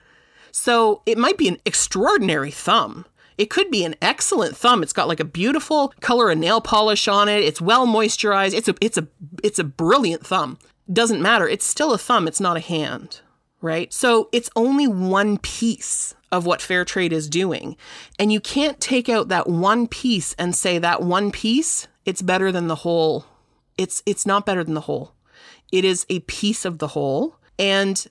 So 0.50 1.02
it 1.06 1.18
might 1.18 1.38
be 1.38 1.48
an 1.48 1.58
extraordinary 1.64 2.50
thumb. 2.50 3.04
It 3.36 3.50
could 3.50 3.70
be 3.70 3.84
an 3.84 3.94
excellent 4.02 4.56
thumb. 4.56 4.82
It's 4.82 4.92
got 4.92 5.06
like 5.06 5.20
a 5.20 5.24
beautiful 5.24 5.94
color 6.00 6.30
of 6.30 6.38
nail 6.38 6.60
polish 6.60 7.06
on 7.06 7.28
it. 7.28 7.44
It's 7.44 7.60
well 7.60 7.86
moisturized. 7.86 8.54
It's 8.54 8.68
a 8.68 8.74
it's 8.80 8.98
a 8.98 9.06
it's 9.44 9.60
a 9.60 9.64
brilliant 9.64 10.26
thumb. 10.26 10.58
Doesn't 10.92 11.22
matter. 11.22 11.46
It's 11.46 11.66
still 11.66 11.92
a 11.92 11.98
thumb. 11.98 12.26
It's 12.26 12.40
not 12.40 12.56
a 12.56 12.60
hand, 12.60 13.20
right? 13.60 13.92
So 13.92 14.28
it's 14.32 14.50
only 14.56 14.88
one 14.88 15.38
piece 15.38 16.14
of 16.30 16.46
what 16.46 16.62
fair 16.62 16.84
trade 16.84 17.12
is 17.12 17.28
doing. 17.28 17.76
And 18.18 18.32
you 18.32 18.40
can't 18.40 18.80
take 18.80 19.08
out 19.08 19.28
that 19.28 19.48
one 19.48 19.86
piece 19.88 20.34
and 20.34 20.54
say 20.54 20.78
that 20.78 21.02
one 21.02 21.30
piece, 21.30 21.88
it's 22.04 22.22
better 22.22 22.52
than 22.52 22.68
the 22.68 22.76
whole. 22.76 23.24
It's 23.76 24.02
it's 24.06 24.26
not 24.26 24.46
better 24.46 24.64
than 24.64 24.74
the 24.74 24.82
whole. 24.82 25.12
It 25.70 25.84
is 25.84 26.06
a 26.08 26.20
piece 26.20 26.64
of 26.64 26.78
the 26.78 26.88
whole 26.88 27.36
and 27.58 28.06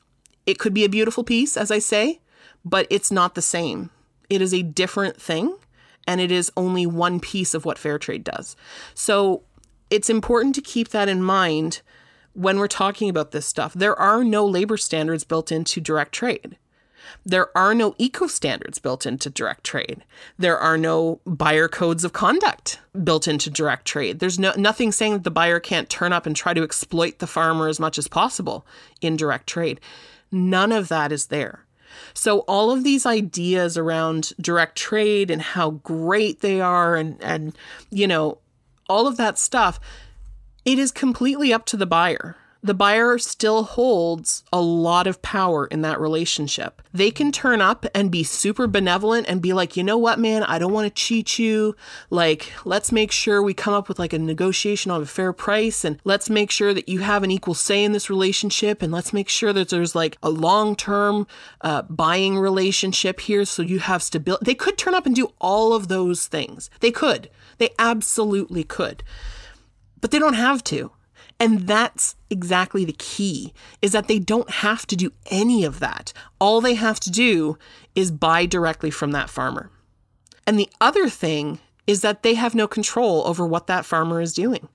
it 0.46 0.60
could 0.60 0.74
be 0.74 0.86
a 0.86 0.90
beautiful 0.90 1.24
piece 1.24 1.58
as 1.58 1.72
I 1.72 1.80
say, 1.80 2.22
but 2.64 2.88
it's 2.90 3.12
not 3.12 3.36
the 3.36 3.42
same. 3.42 3.90
It 4.30 4.42
is 4.42 4.54
a 4.54 4.64
different 4.64 5.22
thing 5.22 5.56
and 6.08 6.22
it 6.22 6.32
is 6.32 6.52
only 6.56 6.86
one 6.86 7.20
piece 7.20 7.54
of 7.54 7.66
what 7.66 7.78
fair 7.78 8.00
trade 8.00 8.24
does. 8.24 8.56
So 8.94 9.44
it's 9.90 10.10
important 10.10 10.56
to 10.56 10.62
keep 10.62 10.90
that 10.90 11.10
in 11.10 11.22
mind 11.22 11.82
when 12.34 12.60
we're 12.60 12.68
talking 12.68 13.10
about 13.10 13.32
this 13.32 13.46
stuff. 13.46 13.74
There 13.74 13.98
are 14.00 14.24
no 14.24 14.46
labor 14.46 14.78
standards 14.78 15.24
built 15.24 15.52
into 15.52 15.82
direct 15.82 16.14
trade. 16.14 16.58
There 17.26 17.56
are 17.58 17.74
no 17.74 17.96
eco 17.98 18.28
standards 18.28 18.80
built 18.80 19.06
into 19.06 19.30
direct 19.30 19.64
trade. 19.64 20.04
There 20.38 20.58
are 20.58 20.78
no 20.78 21.20
buyer 21.26 21.68
codes 21.68 22.04
of 22.04 22.14
conduct 22.14 22.80
built 23.04 23.28
into 23.28 23.50
direct 23.50 23.86
trade. 23.86 24.20
There's 24.20 24.40
no 24.40 24.54
nothing 24.58 24.92
saying 24.92 25.14
that 25.14 25.24
the 25.24 25.32
buyer 25.32 25.60
can't 25.60 25.90
turn 25.90 26.14
up 26.14 26.26
and 26.26 26.36
try 26.36 26.54
to 26.54 26.64
exploit 26.64 27.20
the 27.20 27.28
farmer 27.28 27.68
as 27.68 27.80
much 27.80 27.98
as 27.98 28.08
possible 28.08 28.66
in 29.02 29.16
direct 29.16 29.48
trade. 29.48 29.80
None 30.32 30.72
of 30.72 30.88
that 30.90 31.12
is 31.12 31.28
there. 31.28 31.66
So 32.14 32.40
all 32.40 32.72
of 32.72 32.84
these 32.84 33.06
ideas 33.06 33.78
around 33.78 34.34
direct 34.40 34.78
trade 34.78 35.32
and 35.32 35.42
how 35.42 35.72
great 35.72 36.42
they 36.42 36.62
are 36.62 36.96
and 36.96 37.22
and 37.24 37.56
you 37.90 38.08
know 38.08 38.40
all 38.90 39.08
of 39.08 39.18
that 39.18 39.38
stuff 39.38 39.80
it 40.66 40.78
is 40.80 40.92
completely 40.92 41.54
up 41.54 41.66
to 41.66 41.78
the 41.78 41.86
buyer 41.86 42.36
the 42.68 42.74
buyer 42.74 43.18
still 43.18 43.64
holds 43.64 44.44
a 44.52 44.62
lot 44.62 45.08
of 45.08 45.22
power 45.22 45.66
in 45.68 45.82
that 45.82 46.00
relationship. 46.00 46.82
They 46.94 47.12
can 47.12 47.32
turn 47.32 47.62
up 47.62 47.86
and 47.96 48.12
be 48.12 48.24
super 48.24 48.68
benevolent 48.68 49.28
and 49.28 49.42
be 49.42 49.54
like, 49.54 49.78
you 49.78 49.84
know 49.84 49.98
what, 49.98 50.20
man, 50.20 50.44
I 50.44 50.60
don't 50.60 50.74
want 50.74 50.86
to 50.86 50.94
cheat 51.04 51.40
you. 51.40 51.76
Like, 52.10 52.52
let's 52.66 52.92
make 52.92 53.12
sure 53.12 53.42
we 53.42 53.54
come 53.54 53.74
up 53.74 53.88
with 53.88 54.00
like 54.00 54.14
a 54.14 54.20
negotiation 54.20 54.92
on 54.92 55.02
a 55.02 55.06
fair 55.06 55.34
price 55.34 55.86
and 55.86 56.00
let's 56.04 56.30
make 56.30 56.52
sure 56.52 56.74
that 56.74 56.90
you 56.90 57.00
have 57.00 57.24
an 57.24 57.32
equal 57.32 57.54
say 57.54 57.84
in 57.84 57.92
this 57.92 58.10
relationship 58.10 58.82
and 58.82 58.92
let's 58.92 59.14
make 59.14 59.30
sure 59.30 59.54
that 59.54 59.70
there's 59.70 59.96
like 59.96 60.18
a 60.22 60.30
long 60.30 60.76
term 60.76 61.26
uh, 61.62 61.84
buying 61.84 62.38
relationship 62.38 63.22
here 63.22 63.46
so 63.46 63.62
you 63.62 63.80
have 63.80 64.04
stability. 64.04 64.46
They 64.46 64.56
could 64.56 64.78
turn 64.78 64.94
up 64.94 65.06
and 65.06 65.16
do 65.16 65.34
all 65.40 65.74
of 65.74 65.88
those 65.88 66.28
things. 66.28 66.70
They 66.82 66.92
could. 66.92 67.30
They 67.58 67.70
absolutely 67.80 68.64
could. 68.64 69.04
But 70.00 70.12
they 70.12 70.20
don't 70.20 70.34
have 70.34 70.64
to. 70.66 70.92
And 71.40 71.68
that's 71.68 72.16
exactly 72.30 72.84
the 72.84 72.96
key 72.98 73.54
is 73.82 73.92
that 73.92 74.08
they 74.08 74.20
don't 74.20 74.50
have 74.50 74.88
to 74.88 74.96
do 74.96 75.12
any 75.28 75.64
of 75.64 75.80
that. 75.80 76.12
All 76.40 76.62
they 76.62 76.74
have 76.74 77.00
to 77.02 77.12
do 77.12 77.58
is 77.96 78.12
buy 78.12 78.46
directly 78.46 78.90
from 78.90 79.12
that 79.12 79.30
farmer. 79.30 79.70
And 80.48 80.58
the 80.58 80.70
other 80.82 81.10
thing 81.10 81.60
is 81.86 82.02
that 82.02 82.24
they 82.24 82.34
have 82.34 82.56
no 82.56 82.68
control 82.68 83.26
over 83.28 83.46
what 83.46 83.68
that 83.68 83.86
farmer 83.86 84.20
is 84.20 84.34
doing. 84.34 84.68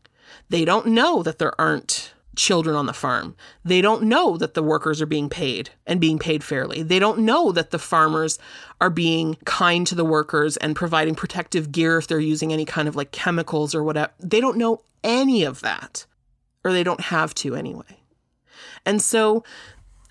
They 0.49 0.65
don't 0.65 0.87
know 0.87 1.23
that 1.23 1.39
there 1.39 1.61
aren't 1.61 2.15
children 2.37 2.75
on 2.75 2.87
the 2.87 2.93
farm. 2.93 3.37
They 3.65 3.83
don't 3.83 4.05
know 4.05 4.39
that 4.39 4.55
the 4.55 4.63
workers 4.63 5.03
are 5.03 5.07
being 5.07 5.29
paid 5.29 5.71
and 5.87 6.01
being 6.01 6.19
paid 6.19 6.43
fairly. 6.43 6.83
They 6.83 6.99
don't 6.99 7.19
know 7.19 7.53
that 7.53 7.71
the 7.71 7.79
farmers 7.79 8.39
are 8.81 8.89
being 8.89 9.37
kind 9.45 9.87
to 9.89 9.95
the 9.95 10.05
workers 10.05 10.57
and 10.59 10.75
providing 10.75 11.15
protective 11.15 11.73
gear 11.73 11.99
if 11.99 12.07
they're 12.07 12.21
using 12.21 12.53
any 12.53 12.65
kind 12.65 12.89
of 12.89 12.97
like 12.97 13.13
chemicals 13.13 13.75
or 13.75 13.83
whatever. 13.83 14.13
They 14.19 14.41
don't 14.41 14.57
know 14.57 14.81
any 15.05 15.43
of 15.45 15.61
that 15.61 16.07
or 16.65 16.73
they 16.73 16.85
don't 16.85 17.01
have 17.01 17.35
to 17.37 17.55
anyway. 17.55 17.99
And 18.85 19.01
so 19.01 19.45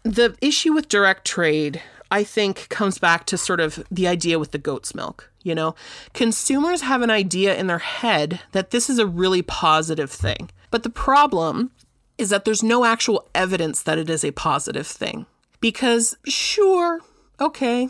the 0.04 0.36
issue 0.42 0.74
with 0.74 0.90
direct 0.90 1.26
trade, 1.26 1.82
I 2.10 2.24
think, 2.24 2.68
comes 2.70 2.98
back 2.98 3.26
to 3.28 3.38
sort 3.38 3.60
of 3.60 3.84
the 3.92 4.08
idea 4.08 4.40
with 4.40 4.52
the 4.52 4.58
goat's 4.58 4.96
milk. 4.96 5.32
You 5.44 5.56
know, 5.56 5.76
consumers 6.14 6.82
have 6.82 7.02
an 7.02 7.10
idea 7.10 7.56
in 7.56 7.68
their 7.68 7.80
head 7.80 8.42
that 8.52 8.72
this 8.72 8.90
is 8.90 9.00
a 9.00 9.08
really 9.08 9.42
positive 9.42 10.12
thing. 10.12 10.52
But 10.70 10.84
the 10.84 10.90
problem 10.90 11.72
is 12.18 12.30
that 12.30 12.46
there's 12.46 12.62
no 12.62 12.86
actual 12.86 13.28
evidence 13.34 13.82
that 13.84 13.98
it 13.98 14.10
is 14.10 14.24
a 14.24 14.32
positive 14.32 14.86
thing. 14.86 15.26
Because, 15.60 16.16
sure, 16.28 17.00
okay, 17.40 17.90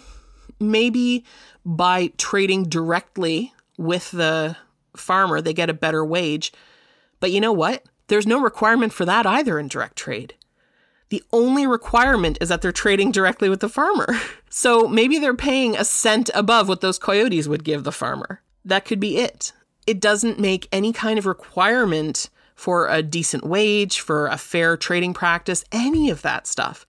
maybe 0.60 1.26
by 1.66 2.12
trading 2.18 2.64
directly 2.64 3.54
with 3.78 4.12
the 4.12 4.56
farmer, 4.96 5.42
they 5.42 5.54
get 5.54 5.70
a 5.70 5.74
better 5.74 6.06
wage. 6.06 6.54
But 7.20 7.32
you 7.32 7.42
know 7.42 7.52
what? 7.52 7.84
There's 8.12 8.28
no 8.28 8.42
requirement 8.42 8.92
for 8.92 9.06
that 9.06 9.26
either 9.26 9.58
in 9.58 9.70
direct 9.70 9.96
trade. 9.96 10.34
The 11.08 11.24
only 11.32 11.66
requirement 11.66 12.38
is 12.42 12.50
that 12.50 12.62
they're 12.62 12.74
trading 12.74 13.10
directly 13.10 13.48
with 13.48 13.62
the 13.62 13.70
farmer. 13.70 14.08
So 14.54 14.86
maybe 14.86 15.18
they're 15.18 15.34
paying 15.34 15.78
a 15.78 15.86
cent 15.86 16.30
above 16.34 16.68
what 16.68 16.82
those 16.82 17.00
coyotes 17.00 17.48
would 17.48 17.64
give 17.64 17.86
the 17.86 17.92
farmer. 17.94 18.42
That 18.66 18.84
could 18.84 19.00
be 19.00 19.16
it. 19.16 19.54
It 19.88 20.02
doesn't 20.02 20.42
make 20.42 20.68
any 20.74 20.92
kind 20.92 21.18
of 21.18 21.26
requirement 21.26 22.30
for 22.54 22.90
a 22.90 23.02
decent 23.02 23.46
wage, 23.46 24.02
for 24.02 24.28
a 24.28 24.38
fair 24.38 24.76
trading 24.76 25.14
practice, 25.14 25.64
any 25.72 26.10
of 26.10 26.22
that 26.24 26.48
stuff. 26.48 26.86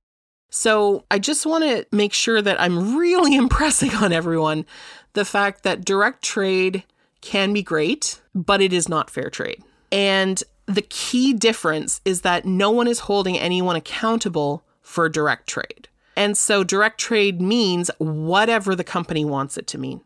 So 0.51 1.05
I 1.09 1.21
just 1.21 1.47
want 1.47 1.63
to 1.63 1.87
make 1.93 2.13
sure 2.13 2.43
that 2.43 2.61
I'm 2.61 2.99
really 2.99 3.37
impressing 3.45 3.95
on 3.95 4.13
everyone 4.13 4.67
the 5.13 5.25
fact 5.25 5.63
that 5.63 5.85
direct 5.85 6.25
trade 6.25 6.83
can 7.21 7.53
be 7.53 7.63
great, 7.63 8.21
but 8.35 8.61
it 8.61 8.73
is 8.73 8.89
not 8.89 9.09
fair 9.09 9.31
trade. 9.31 9.63
And 9.93 10.43
the 10.75 10.83
key 10.83 11.33
difference 11.33 12.01
is 12.05 12.23
that 12.23 12.45
no 12.45 12.71
one 12.71 12.89
is 12.89 13.01
holding 13.01 13.39
anyone 13.39 13.77
accountable 13.77 14.65
for 14.81 15.09
direct 15.09 15.49
trade. 15.49 15.89
And 16.17 16.37
so 16.37 16.63
direct 16.63 17.01
trade 17.01 17.41
means 17.41 17.91
whatever 17.99 18.75
the 18.75 18.85
company 18.85 19.25
wants 19.25 19.57
it 19.57 19.67
to 19.69 19.79
mean. 19.79 20.03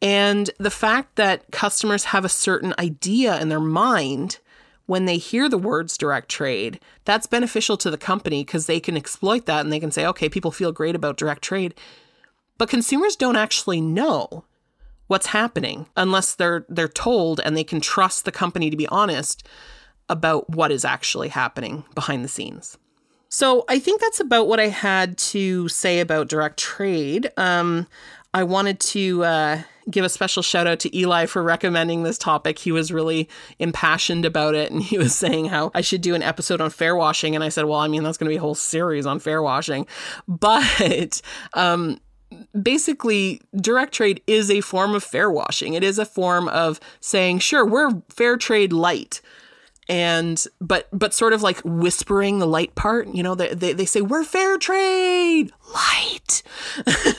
And 0.00 0.50
the 0.58 0.70
fact 0.70 1.16
that 1.16 1.50
customers 1.52 2.04
have 2.06 2.24
a 2.24 2.30
certain 2.30 2.74
idea 2.78 3.40
in 3.40 3.48
their 3.48 3.60
mind 3.60 4.38
when 4.86 5.04
they 5.04 5.16
hear 5.16 5.48
the 5.48 5.58
words 5.58 5.96
direct 5.96 6.28
trade, 6.28 6.80
that's 7.04 7.26
beneficial 7.26 7.76
to 7.78 7.90
the 7.90 7.98
company 7.98 8.44
because 8.44 8.66
they 8.66 8.80
can 8.80 8.96
exploit 8.96 9.46
that 9.46 9.60
and 9.60 9.72
they 9.72 9.78
can 9.78 9.92
say, 9.92 10.04
okay, 10.06 10.28
people 10.28 10.50
feel 10.50 10.72
great 10.72 10.96
about 10.96 11.16
direct 11.16 11.42
trade. 11.42 11.74
But 12.58 12.68
consumers 12.68 13.14
don't 13.14 13.36
actually 13.36 13.80
know 13.80 14.44
what's 15.06 15.26
happening 15.26 15.86
unless 15.96 16.34
they're 16.34 16.64
they're 16.68 16.88
told 16.88 17.40
and 17.40 17.56
they 17.56 17.64
can 17.64 17.80
trust 17.80 18.24
the 18.24 18.32
company 18.32 18.70
to 18.70 18.76
be 18.76 18.88
honest 18.88 19.46
about 20.08 20.48
what 20.50 20.72
is 20.72 20.84
actually 20.84 21.28
happening 21.28 21.84
behind 21.94 22.24
the 22.24 22.28
scenes. 22.28 22.78
So 23.28 23.64
I 23.68 23.78
think 23.78 24.00
that's 24.00 24.20
about 24.20 24.46
what 24.46 24.60
I 24.60 24.68
had 24.68 25.16
to 25.18 25.68
say 25.68 26.00
about 26.00 26.28
direct 26.28 26.58
trade. 26.58 27.30
Um, 27.38 27.86
I 28.34 28.44
wanted 28.44 28.78
to 28.80 29.24
uh, 29.24 29.62
give 29.90 30.04
a 30.04 30.08
special 30.08 30.42
shout 30.42 30.66
out 30.66 30.80
to 30.80 30.96
Eli 30.96 31.26
for 31.26 31.42
recommending 31.42 32.02
this 32.02 32.18
topic. 32.18 32.58
He 32.58 32.72
was 32.72 32.92
really 32.92 33.28
impassioned 33.58 34.24
about 34.24 34.54
it, 34.54 34.70
and 34.70 34.82
he 34.82 34.98
was 34.98 35.14
saying 35.16 35.46
how 35.46 35.70
I 35.74 35.80
should 35.80 36.02
do 36.02 36.14
an 36.14 36.22
episode 36.22 36.60
on 36.60 36.70
fair 36.70 36.96
washing. 36.96 37.34
And 37.34 37.44
I 37.44 37.48
said, 37.48 37.64
well, 37.64 37.78
I 37.78 37.88
mean, 37.88 38.02
that's 38.02 38.18
going 38.18 38.28
to 38.28 38.32
be 38.32 38.38
a 38.38 38.40
whole 38.40 38.54
series 38.54 39.06
on 39.06 39.18
fair 39.18 39.42
washing, 39.42 39.86
but 40.28 41.20
um, 41.54 41.98
basically 42.60 43.40
direct 43.56 43.92
trade 43.94 44.22
is 44.26 44.50
a 44.50 44.60
form 44.60 44.94
of 44.94 45.04
fair 45.04 45.30
washing. 45.30 45.74
It 45.74 45.84
is 45.84 45.98
a 45.98 46.06
form 46.06 46.48
of 46.48 46.80
saying, 47.00 47.40
sure, 47.40 47.64
we're 47.64 48.02
fair 48.08 48.36
trade 48.36 48.72
light. 48.72 49.20
And 49.88 50.42
but 50.60 50.88
but 50.92 51.12
sort 51.12 51.32
of 51.32 51.42
like 51.42 51.60
whispering 51.64 52.38
the 52.38 52.46
light 52.46 52.74
part, 52.74 53.08
you 53.08 53.22
know, 53.22 53.34
they 53.34 53.52
they, 53.52 53.72
they 53.72 53.84
say 53.84 54.00
we're 54.00 54.24
fair 54.24 54.56
trade 54.56 55.50
light. 55.74 56.42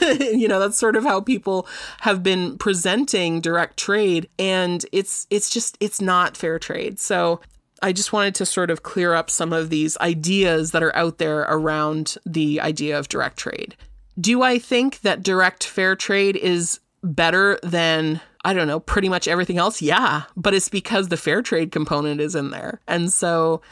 you 0.18 0.48
know, 0.48 0.58
that's 0.58 0.78
sort 0.78 0.96
of 0.96 1.04
how 1.04 1.20
people 1.20 1.66
have 2.00 2.22
been 2.22 2.56
presenting 2.56 3.40
direct 3.40 3.76
trade 3.76 4.28
and 4.38 4.84
it's 4.92 5.26
it's 5.30 5.50
just 5.50 5.76
it's 5.80 6.00
not 6.00 6.36
fair 6.36 6.58
trade. 6.58 6.98
So 6.98 7.40
I 7.82 7.92
just 7.92 8.14
wanted 8.14 8.34
to 8.36 8.46
sort 8.46 8.70
of 8.70 8.82
clear 8.82 9.14
up 9.14 9.28
some 9.28 9.52
of 9.52 9.68
these 9.68 9.98
ideas 9.98 10.70
that 10.70 10.82
are 10.82 10.96
out 10.96 11.18
there 11.18 11.40
around 11.40 12.16
the 12.24 12.60
idea 12.60 12.98
of 12.98 13.08
direct 13.08 13.36
trade. 13.36 13.76
Do 14.18 14.42
I 14.42 14.58
think 14.58 15.00
that 15.02 15.22
direct 15.22 15.64
fair 15.64 15.94
trade 15.94 16.36
is 16.36 16.80
better 17.02 17.58
than 17.62 18.22
I 18.44 18.52
don't 18.52 18.66
know, 18.68 18.80
pretty 18.80 19.08
much 19.08 19.26
everything 19.26 19.58
else? 19.58 19.80
Yeah, 19.80 20.24
but 20.36 20.54
it's 20.54 20.68
because 20.68 21.08
the 21.08 21.16
fair 21.16 21.40
trade 21.42 21.72
component 21.72 22.20
is 22.20 22.34
in 22.34 22.50
there. 22.50 22.80
And 22.86 23.12
so 23.12 23.62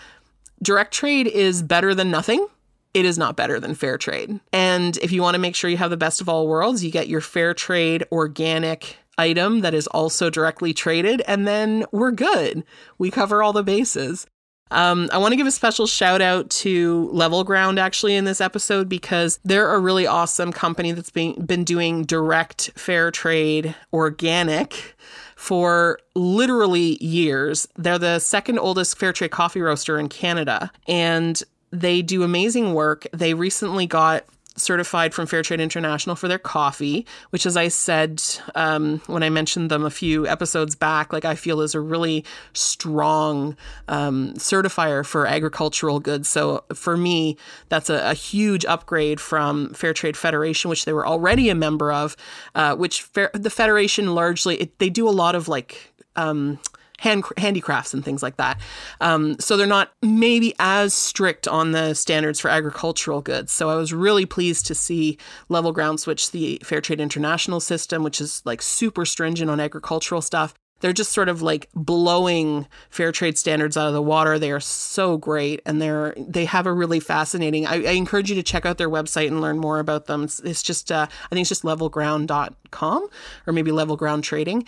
direct 0.62 0.94
trade 0.94 1.26
is 1.26 1.62
better 1.62 1.94
than 1.94 2.10
nothing. 2.10 2.46
It 2.94 3.04
is 3.04 3.18
not 3.18 3.36
better 3.36 3.58
than 3.58 3.74
fair 3.74 3.98
trade. 3.98 4.38
And 4.52 4.96
if 4.98 5.12
you 5.12 5.22
want 5.22 5.34
to 5.34 5.40
make 5.40 5.54
sure 5.54 5.70
you 5.70 5.76
have 5.78 5.90
the 5.90 5.96
best 5.96 6.20
of 6.20 6.28
all 6.28 6.46
worlds, 6.46 6.84
you 6.84 6.90
get 6.90 7.08
your 7.08 7.20
fair 7.20 7.54
trade 7.54 8.04
organic 8.12 8.96
item 9.18 9.60
that 9.60 9.74
is 9.74 9.86
also 9.88 10.30
directly 10.30 10.72
traded, 10.72 11.22
and 11.26 11.46
then 11.46 11.84
we're 11.92 12.10
good. 12.10 12.64
We 12.98 13.10
cover 13.10 13.42
all 13.42 13.52
the 13.52 13.62
bases. 13.62 14.26
Um, 14.72 15.10
I 15.12 15.18
want 15.18 15.32
to 15.32 15.36
give 15.36 15.46
a 15.46 15.52
special 15.52 15.86
shout 15.86 16.22
out 16.22 16.48
to 16.50 17.10
Level 17.12 17.44
Ground 17.44 17.78
actually 17.78 18.14
in 18.14 18.24
this 18.24 18.40
episode 18.40 18.88
because 18.88 19.38
they're 19.44 19.74
a 19.74 19.78
really 19.78 20.06
awesome 20.06 20.50
company 20.50 20.92
that's 20.92 21.10
been, 21.10 21.44
been 21.44 21.62
doing 21.62 22.04
direct 22.04 22.70
fair 22.74 23.10
trade 23.10 23.74
organic 23.92 24.96
for 25.36 25.98
literally 26.14 26.96
years. 27.04 27.68
They're 27.76 27.98
the 27.98 28.18
second 28.18 28.58
oldest 28.58 28.96
fair 28.98 29.12
trade 29.12 29.30
coffee 29.30 29.60
roaster 29.60 29.98
in 29.98 30.08
Canada 30.08 30.72
and 30.88 31.42
they 31.70 32.00
do 32.00 32.22
amazing 32.22 32.72
work. 32.72 33.06
They 33.12 33.34
recently 33.34 33.86
got 33.86 34.24
certified 34.56 35.14
from 35.14 35.26
Fair 35.26 35.42
Trade 35.42 35.60
International 35.60 36.16
for 36.16 36.28
their 36.28 36.38
coffee, 36.38 37.06
which, 37.30 37.46
as 37.46 37.56
I 37.56 37.68
said 37.68 38.22
um, 38.54 39.00
when 39.06 39.22
I 39.22 39.30
mentioned 39.30 39.70
them 39.70 39.84
a 39.84 39.90
few 39.90 40.26
episodes 40.26 40.74
back, 40.74 41.12
like 41.12 41.24
I 41.24 41.34
feel 41.34 41.60
is 41.60 41.74
a 41.74 41.80
really 41.80 42.24
strong 42.52 43.56
um, 43.88 44.34
certifier 44.34 45.04
for 45.04 45.26
agricultural 45.26 46.00
goods. 46.00 46.28
So 46.28 46.64
for 46.74 46.96
me, 46.96 47.36
that's 47.68 47.90
a, 47.90 48.10
a, 48.10 48.14
huge 48.14 48.64
upgrade 48.64 49.20
from 49.20 49.72
Fair 49.74 49.92
Trade 49.92 50.16
Federation, 50.16 50.68
which 50.68 50.84
they 50.84 50.92
were 50.92 51.06
already 51.06 51.48
a 51.48 51.54
member 51.54 51.92
of, 51.92 52.16
uh, 52.54 52.76
which 52.76 53.02
fair, 53.02 53.30
the 53.34 53.50
Federation 53.50 54.14
largely 54.14 54.56
it, 54.56 54.78
they 54.78 54.90
do 54.90 55.08
a 55.08 55.10
lot 55.10 55.34
of 55.34 55.48
like 55.48 55.92
um, 56.16 56.58
hand 57.02 57.24
handicrafts 57.36 57.92
and 57.92 58.04
things 58.04 58.22
like 58.22 58.36
that. 58.36 58.60
Um, 59.00 59.36
so 59.40 59.56
they're 59.56 59.66
not 59.66 59.92
maybe 60.02 60.54
as 60.60 60.94
strict 60.94 61.48
on 61.48 61.72
the 61.72 61.94
standards 61.94 62.38
for 62.38 62.48
agricultural 62.48 63.20
goods. 63.20 63.50
So 63.50 63.68
I 63.68 63.74
was 63.74 63.92
really 63.92 64.24
pleased 64.24 64.66
to 64.66 64.74
see 64.74 65.18
Level 65.48 65.72
Ground 65.72 65.98
switch 65.98 66.30
the 66.30 66.60
Fair 66.62 66.80
Trade 66.80 67.00
International 67.00 67.58
system, 67.58 68.04
which 68.04 68.20
is 68.20 68.40
like 68.44 68.62
super 68.62 69.04
stringent 69.04 69.50
on 69.50 69.58
agricultural 69.58 70.22
stuff. 70.22 70.54
They're 70.78 70.92
just 70.92 71.12
sort 71.12 71.28
of 71.28 71.42
like 71.42 71.68
blowing 71.74 72.66
fair 72.90 73.10
trade 73.12 73.38
standards 73.38 73.76
out 73.76 73.88
of 73.88 73.94
the 73.94 74.02
water. 74.02 74.38
They 74.38 74.50
are 74.50 74.60
so 74.60 75.16
great, 75.16 75.60
and 75.64 75.80
they're 75.80 76.12
they 76.16 76.44
have 76.44 76.66
a 76.66 76.72
really 76.72 76.98
fascinating. 76.98 77.66
I, 77.66 77.74
I 77.84 77.92
encourage 77.92 78.30
you 78.30 78.36
to 78.36 78.42
check 78.42 78.66
out 78.66 78.78
their 78.78 78.90
website 78.90 79.28
and 79.28 79.40
learn 79.40 79.58
more 79.58 79.78
about 79.78 80.06
them. 80.06 80.24
It's, 80.24 80.40
it's 80.40 80.62
just 80.62 80.90
uh, 80.90 81.06
I 81.08 81.28
think 81.28 81.42
it's 81.42 81.48
just 81.48 81.62
levelground.com 81.62 83.08
or 83.46 83.52
maybe 83.52 83.70
Level 83.70 83.96
Ground 83.96 84.24
Trading. 84.24 84.66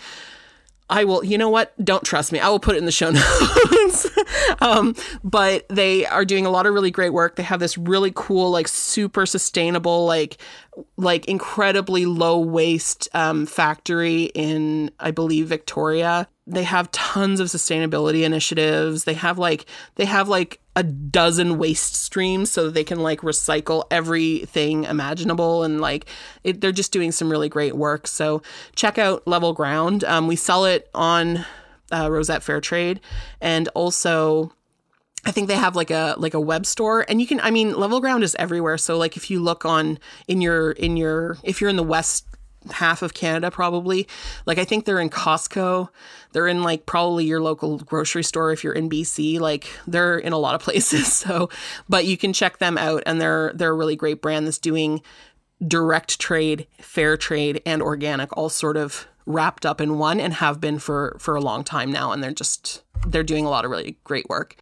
I 0.89 1.03
will, 1.03 1.23
you 1.23 1.37
know 1.37 1.49
what? 1.49 1.73
Don't 1.83 2.03
trust 2.03 2.31
me. 2.31 2.39
I 2.39 2.49
will 2.49 2.59
put 2.59 2.75
it 2.75 2.77
in 2.79 2.85
the 2.85 2.91
show 2.91 3.09
notes. 3.11 4.07
um, 4.61 4.95
but 5.23 5.67
they 5.69 6.05
are 6.05 6.25
doing 6.25 6.45
a 6.45 6.49
lot 6.51 6.67
of 6.67 6.73
really 6.73 6.91
great 6.91 7.09
work. 7.11 7.35
They 7.37 7.43
have 7.43 7.59
this 7.59 7.77
really 7.77 8.11
cool, 8.13 8.51
like 8.51 8.67
super 8.67 9.25
sustainable, 9.25 10.05
like 10.05 10.37
like 10.97 11.25
incredibly 11.25 12.05
low 12.05 12.39
waste 12.39 13.07
um, 13.13 13.45
factory 13.45 14.23
in, 14.33 14.91
I 14.99 15.11
believe, 15.11 15.47
Victoria. 15.47 16.27
They 16.47 16.63
have 16.63 16.91
tons 16.91 17.39
of 17.39 17.47
sustainability 17.47 18.23
initiatives. 18.23 19.05
They 19.05 19.13
have 19.15 19.37
like 19.37 19.65
they 19.95 20.05
have 20.05 20.29
like 20.29 20.59
a 20.75 20.83
dozen 20.83 21.57
waste 21.57 21.95
streams 21.95 22.51
so 22.51 22.65
that 22.65 22.73
they 22.73 22.83
can 22.83 22.99
like 22.99 23.21
recycle 23.21 23.85
everything 23.89 24.83
imaginable 24.83 25.63
and 25.63 25.79
like 25.79 26.05
it, 26.43 26.61
they're 26.61 26.71
just 26.71 26.91
doing 26.91 27.11
some 27.11 27.31
really 27.31 27.49
great 27.49 27.75
work. 27.75 28.07
So 28.07 28.41
check 28.75 28.97
out 28.97 29.25
Level 29.25 29.53
Ground. 29.53 30.03
Um, 30.03 30.27
we 30.27 30.35
sell 30.35 30.65
it 30.65 30.89
on 30.93 31.45
uh, 31.91 32.11
Rosette 32.11 32.43
Fair 32.43 32.61
Trade 32.61 32.99
and 33.41 33.67
also 33.69 34.51
I 35.25 35.31
think 35.31 35.47
they 35.47 35.55
have 35.55 35.75
like 35.75 35.91
a 35.91 36.15
like 36.17 36.33
a 36.33 36.39
web 36.39 36.65
store. 36.65 37.05
And 37.09 37.19
you 37.19 37.27
can 37.27 37.39
I 37.41 37.49
mean 37.51 37.77
level 37.77 37.99
ground 37.99 38.23
is 38.23 38.35
everywhere. 38.35 38.77
So 38.77 38.97
like 38.97 39.17
if 39.17 39.29
you 39.29 39.39
look 39.39 39.65
on 39.65 39.97
in 40.27 40.41
your 40.41 40.71
in 40.71 40.97
your 40.97 41.37
if 41.43 41.59
you're 41.59 41.69
in 41.69 41.75
the 41.75 41.83
west 41.83 42.27
half 42.71 43.03
of 43.03 43.13
Canada 43.13 43.51
probably 43.51 44.07
like 44.45 44.57
I 44.57 44.65
think 44.65 44.85
they're 44.85 44.99
in 44.99 45.09
Costco. 45.09 45.89
They're 46.31 46.47
in 46.47 46.63
like 46.63 46.85
probably 46.85 47.25
your 47.25 47.41
local 47.41 47.77
grocery 47.79 48.23
store 48.23 48.51
if 48.51 48.63
you're 48.63 48.73
in 48.73 48.89
BC 48.89 49.39
like 49.39 49.67
they're 49.87 50.17
in 50.17 50.33
a 50.33 50.37
lot 50.37 50.55
of 50.55 50.61
places. 50.63 51.11
So 51.11 51.49
but 51.89 52.05
you 52.05 52.17
can 52.17 52.31
check 52.31 52.59
them 52.59 52.77
out 52.77 53.01
and 53.05 53.19
they're 53.19 53.51
they're 53.55 53.71
a 53.71 53.75
really 53.75 53.95
great 53.95 54.21
brand 54.21 54.45
that's 54.45 54.59
doing 54.59 55.01
direct 55.65 56.19
trade 56.19 56.67
fair 56.79 57.17
trade 57.17 57.61
and 57.65 57.81
organic 57.81 58.35
all 58.37 58.49
sort 58.49 58.77
of 58.77 59.07
wrapped 59.25 59.65
up 59.65 59.81
in 59.81 59.97
one 59.97 60.19
and 60.19 60.35
have 60.35 60.61
been 60.61 60.77
for 60.77 61.17
for 61.19 61.35
a 61.35 61.41
long 61.41 61.63
time 61.63 61.91
now. 61.91 62.11
And 62.11 62.23
they're 62.23 62.31
just 62.31 62.83
they're 63.07 63.23
doing 63.23 63.45
a 63.45 63.49
lot 63.49 63.65
of 63.65 63.71
really 63.71 63.97
great 64.03 64.29
work 64.29 64.57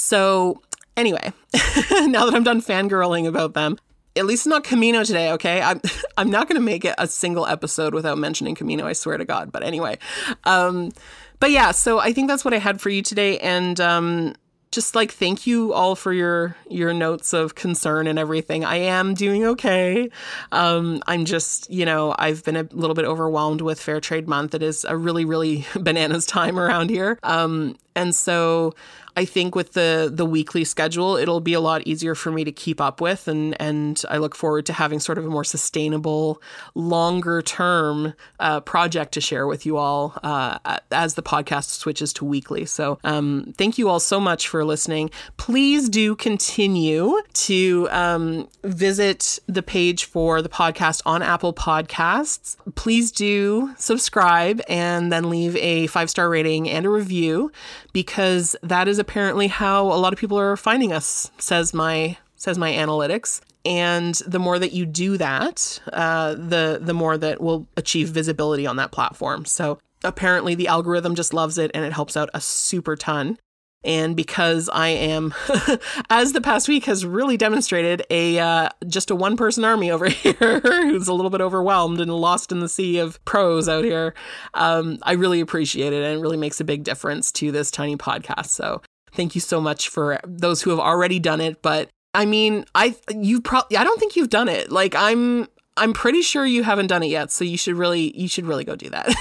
so, 0.00 0.62
anyway, 0.96 1.32
now 1.90 2.24
that 2.24 2.32
I'm 2.32 2.44
done 2.44 2.62
fangirling 2.62 3.26
about 3.26 3.54
them, 3.54 3.78
at 4.14 4.26
least 4.26 4.46
not 4.46 4.62
Camino 4.62 5.02
today, 5.02 5.32
okay? 5.32 5.60
I'm 5.60 5.80
I'm 6.16 6.30
not 6.30 6.48
going 6.48 6.54
to 6.54 6.64
make 6.64 6.84
it 6.84 6.94
a 6.98 7.08
single 7.08 7.44
episode 7.44 7.94
without 7.94 8.16
mentioning 8.16 8.54
Camino, 8.54 8.86
I 8.86 8.92
swear 8.92 9.18
to 9.18 9.24
God. 9.24 9.50
But 9.50 9.64
anyway, 9.64 9.98
um, 10.44 10.92
but 11.40 11.50
yeah, 11.50 11.72
so 11.72 11.98
I 11.98 12.12
think 12.12 12.28
that's 12.28 12.44
what 12.44 12.54
I 12.54 12.58
had 12.58 12.80
for 12.80 12.90
you 12.90 13.02
today, 13.02 13.38
and 13.38 13.80
um, 13.80 14.36
just 14.70 14.94
like 14.94 15.10
thank 15.10 15.46
you 15.48 15.72
all 15.72 15.96
for 15.96 16.12
your 16.12 16.56
your 16.68 16.92
notes 16.92 17.32
of 17.32 17.54
concern 17.54 18.06
and 18.06 18.20
everything. 18.20 18.64
I 18.64 18.76
am 18.76 19.14
doing 19.14 19.44
okay. 19.44 20.10
Um, 20.52 21.02
I'm 21.06 21.24
just 21.24 21.70
you 21.70 21.84
know 21.84 22.14
I've 22.18 22.44
been 22.44 22.56
a 22.56 22.68
little 22.70 22.94
bit 22.94 23.04
overwhelmed 23.04 23.62
with 23.62 23.80
Fair 23.80 24.00
Trade 24.00 24.28
Month. 24.28 24.54
It 24.54 24.62
is 24.62 24.84
a 24.84 24.96
really 24.96 25.24
really 25.24 25.66
bananas 25.74 26.26
time 26.26 26.58
around 26.58 26.90
here, 26.90 27.18
um, 27.22 27.76
and 27.98 28.14
so 28.14 28.74
I 29.18 29.24
think 29.24 29.56
with 29.56 29.72
the 29.72 30.08
the 30.14 30.24
weekly 30.24 30.62
schedule, 30.62 31.16
it'll 31.16 31.40
be 31.40 31.52
a 31.52 31.60
lot 31.60 31.84
easier 31.88 32.14
for 32.14 32.30
me 32.30 32.44
to 32.44 32.52
keep 32.52 32.80
up 32.80 33.00
with, 33.00 33.26
and 33.26 33.60
and 33.60 34.00
I 34.08 34.18
look 34.18 34.36
forward 34.36 34.64
to 34.66 34.72
having 34.72 35.00
sort 35.00 35.18
of 35.18 35.26
a 35.26 35.28
more 35.28 35.42
sustainable, 35.42 36.40
longer 36.76 37.42
term 37.42 38.14
uh, 38.38 38.60
project 38.60 39.14
to 39.14 39.20
share 39.20 39.48
with 39.48 39.66
you 39.66 39.76
all 39.76 40.16
uh, 40.22 40.78
as 40.92 41.14
the 41.14 41.22
podcast 41.22 41.70
switches 41.70 42.12
to 42.12 42.24
weekly. 42.24 42.64
So 42.64 43.00
um, 43.02 43.52
thank 43.58 43.76
you 43.76 43.88
all 43.88 43.98
so 43.98 44.20
much 44.20 44.46
for 44.46 44.64
listening. 44.64 45.10
Please 45.36 45.88
do 45.88 46.14
continue 46.14 47.20
to 47.32 47.88
um, 47.90 48.48
visit 48.62 49.40
the 49.48 49.64
page 49.64 50.04
for 50.04 50.42
the 50.42 50.48
podcast 50.48 51.02
on 51.04 51.22
Apple 51.22 51.52
Podcasts. 51.52 52.56
Please 52.76 53.10
do 53.10 53.74
subscribe 53.78 54.60
and 54.68 55.10
then 55.10 55.28
leave 55.28 55.56
a 55.56 55.88
five 55.88 56.08
star 56.08 56.30
rating 56.30 56.70
and 56.70 56.86
a 56.86 56.88
review 56.88 57.50
because 57.98 58.54
that 58.62 58.86
is 58.86 59.00
apparently 59.00 59.48
how 59.48 59.86
a 59.86 59.98
lot 59.98 60.12
of 60.12 60.20
people 60.20 60.38
are 60.38 60.56
finding 60.56 60.92
us, 60.92 61.32
says 61.38 61.74
my 61.74 62.16
says 62.36 62.56
my 62.56 62.70
analytics. 62.70 63.40
And 63.64 64.14
the 64.24 64.38
more 64.38 64.56
that 64.60 64.70
you 64.70 64.86
do 64.86 65.16
that, 65.16 65.80
uh, 65.92 66.34
the 66.34 66.78
the 66.80 66.94
more 66.94 67.18
that 67.18 67.40
we'll 67.40 67.66
achieve 67.76 68.10
visibility 68.10 68.68
on 68.68 68.76
that 68.76 68.92
platform. 68.92 69.44
So 69.46 69.80
apparently 70.04 70.54
the 70.54 70.68
algorithm 70.68 71.16
just 71.16 71.34
loves 71.34 71.58
it 71.58 71.72
and 71.74 71.84
it 71.84 71.92
helps 71.92 72.16
out 72.16 72.30
a 72.32 72.40
super 72.40 72.94
ton. 72.94 73.36
And 73.84 74.16
because 74.16 74.68
I 74.68 74.88
am, 74.88 75.32
as 76.10 76.32
the 76.32 76.40
past 76.40 76.68
week 76.68 76.86
has 76.86 77.06
really 77.06 77.36
demonstrated, 77.36 78.04
a 78.10 78.38
uh, 78.38 78.68
just 78.88 79.10
a 79.10 79.14
one 79.14 79.36
person 79.36 79.64
army 79.64 79.90
over 79.90 80.08
here 80.08 80.60
who's 80.60 81.06
a 81.06 81.14
little 81.14 81.30
bit 81.30 81.40
overwhelmed 81.40 82.00
and 82.00 82.12
lost 82.12 82.50
in 82.50 82.60
the 82.60 82.68
sea 82.68 82.98
of 82.98 83.24
pros 83.24 83.68
out 83.68 83.84
here, 83.84 84.14
um, 84.54 84.98
I 85.02 85.12
really 85.12 85.40
appreciate 85.40 85.92
it, 85.92 86.02
and 86.02 86.18
it 86.18 86.22
really 86.22 86.36
makes 86.36 86.60
a 86.60 86.64
big 86.64 86.82
difference 86.82 87.30
to 87.32 87.52
this 87.52 87.70
tiny 87.70 87.96
podcast. 87.96 88.46
So 88.46 88.82
thank 89.12 89.34
you 89.34 89.40
so 89.40 89.60
much 89.60 89.88
for 89.88 90.18
those 90.24 90.62
who 90.62 90.70
have 90.70 90.80
already 90.80 91.20
done 91.20 91.40
it. 91.40 91.62
But 91.62 91.88
I 92.14 92.24
mean, 92.24 92.64
I 92.74 92.96
you 93.14 93.40
probably 93.40 93.76
I 93.76 93.84
don't 93.84 94.00
think 94.00 94.16
you've 94.16 94.30
done 94.30 94.48
it. 94.48 94.72
Like 94.72 94.94
I'm 94.96 95.46
I'm 95.76 95.92
pretty 95.92 96.22
sure 96.22 96.44
you 96.44 96.64
haven't 96.64 96.88
done 96.88 97.02
it 97.02 97.08
yet. 97.08 97.30
So 97.30 97.44
you 97.44 97.56
should 97.56 97.76
really 97.76 98.18
you 98.18 98.28
should 98.28 98.46
really 98.46 98.64
go 98.64 98.74
do 98.74 98.90
that. 98.90 99.14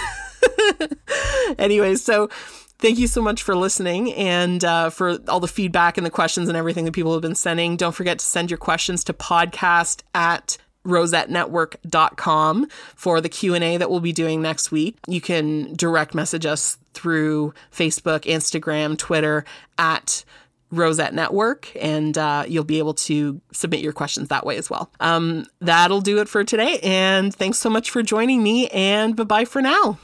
Anyways, 1.58 2.04
so 2.04 2.30
thank 2.80 2.98
you 2.98 3.08
so 3.08 3.22
much 3.22 3.44
for 3.44 3.56
listening 3.56 4.14
and 4.14 4.64
uh, 4.64 4.90
for 4.90 5.20
all 5.28 5.40
the 5.40 5.48
feedback 5.48 5.98
and 5.98 6.06
the 6.06 6.12
questions 6.12 6.48
and 6.48 6.58
everything 6.58 6.86
that 6.86 6.94
people 6.94 7.14
have 7.14 7.22
been 7.22 7.36
sending. 7.36 7.76
Don't 7.78 7.96
forget 7.96 8.20
to 8.20 8.26
send 8.26 8.52
your 8.52 8.58
questions 8.58 9.04
to 9.06 9.14
podcast 9.14 10.02
at 10.14 10.58
rosettenetwork.com 10.86 12.68
for 12.96 13.22
the 13.22 13.30
Q&A 13.30 13.78
that 13.78 13.90
we'll 13.90 14.00
be 14.00 14.14
doing 14.14 14.42
next 14.42 14.72
week. 14.72 14.98
You 15.08 15.22
can 15.22 15.74
direct 15.76 16.16
message 16.16 16.46
us 16.46 16.78
through 16.94 17.54
Facebook, 17.72 18.22
Instagram, 18.22 18.98
Twitter 18.98 19.44
at 19.78 20.24
Rosette 20.72 21.14
Network, 21.14 21.72
and 21.80 22.18
uh, 22.18 22.44
you'll 22.48 22.64
be 22.64 22.80
able 22.80 22.94
to 22.94 23.42
submit 23.54 23.82
your 23.82 23.94
questions 23.94 24.30
that 24.30 24.46
way 24.46 24.58
as 24.58 24.70
well. 24.70 24.92
Um, 25.00 25.46
that'll 25.60 26.02
do 26.02 26.20
it 26.20 26.28
for 26.28 26.44
today, 26.44 26.80
and 26.84 27.34
thanks 27.34 27.58
so 27.58 27.70
much 27.70 27.90
for 27.90 28.04
joining 28.04 28.44
me, 28.44 28.68
and 28.70 29.16
bye 29.16 29.24
bye 29.24 29.46
for 29.46 29.62
now. 29.62 29.98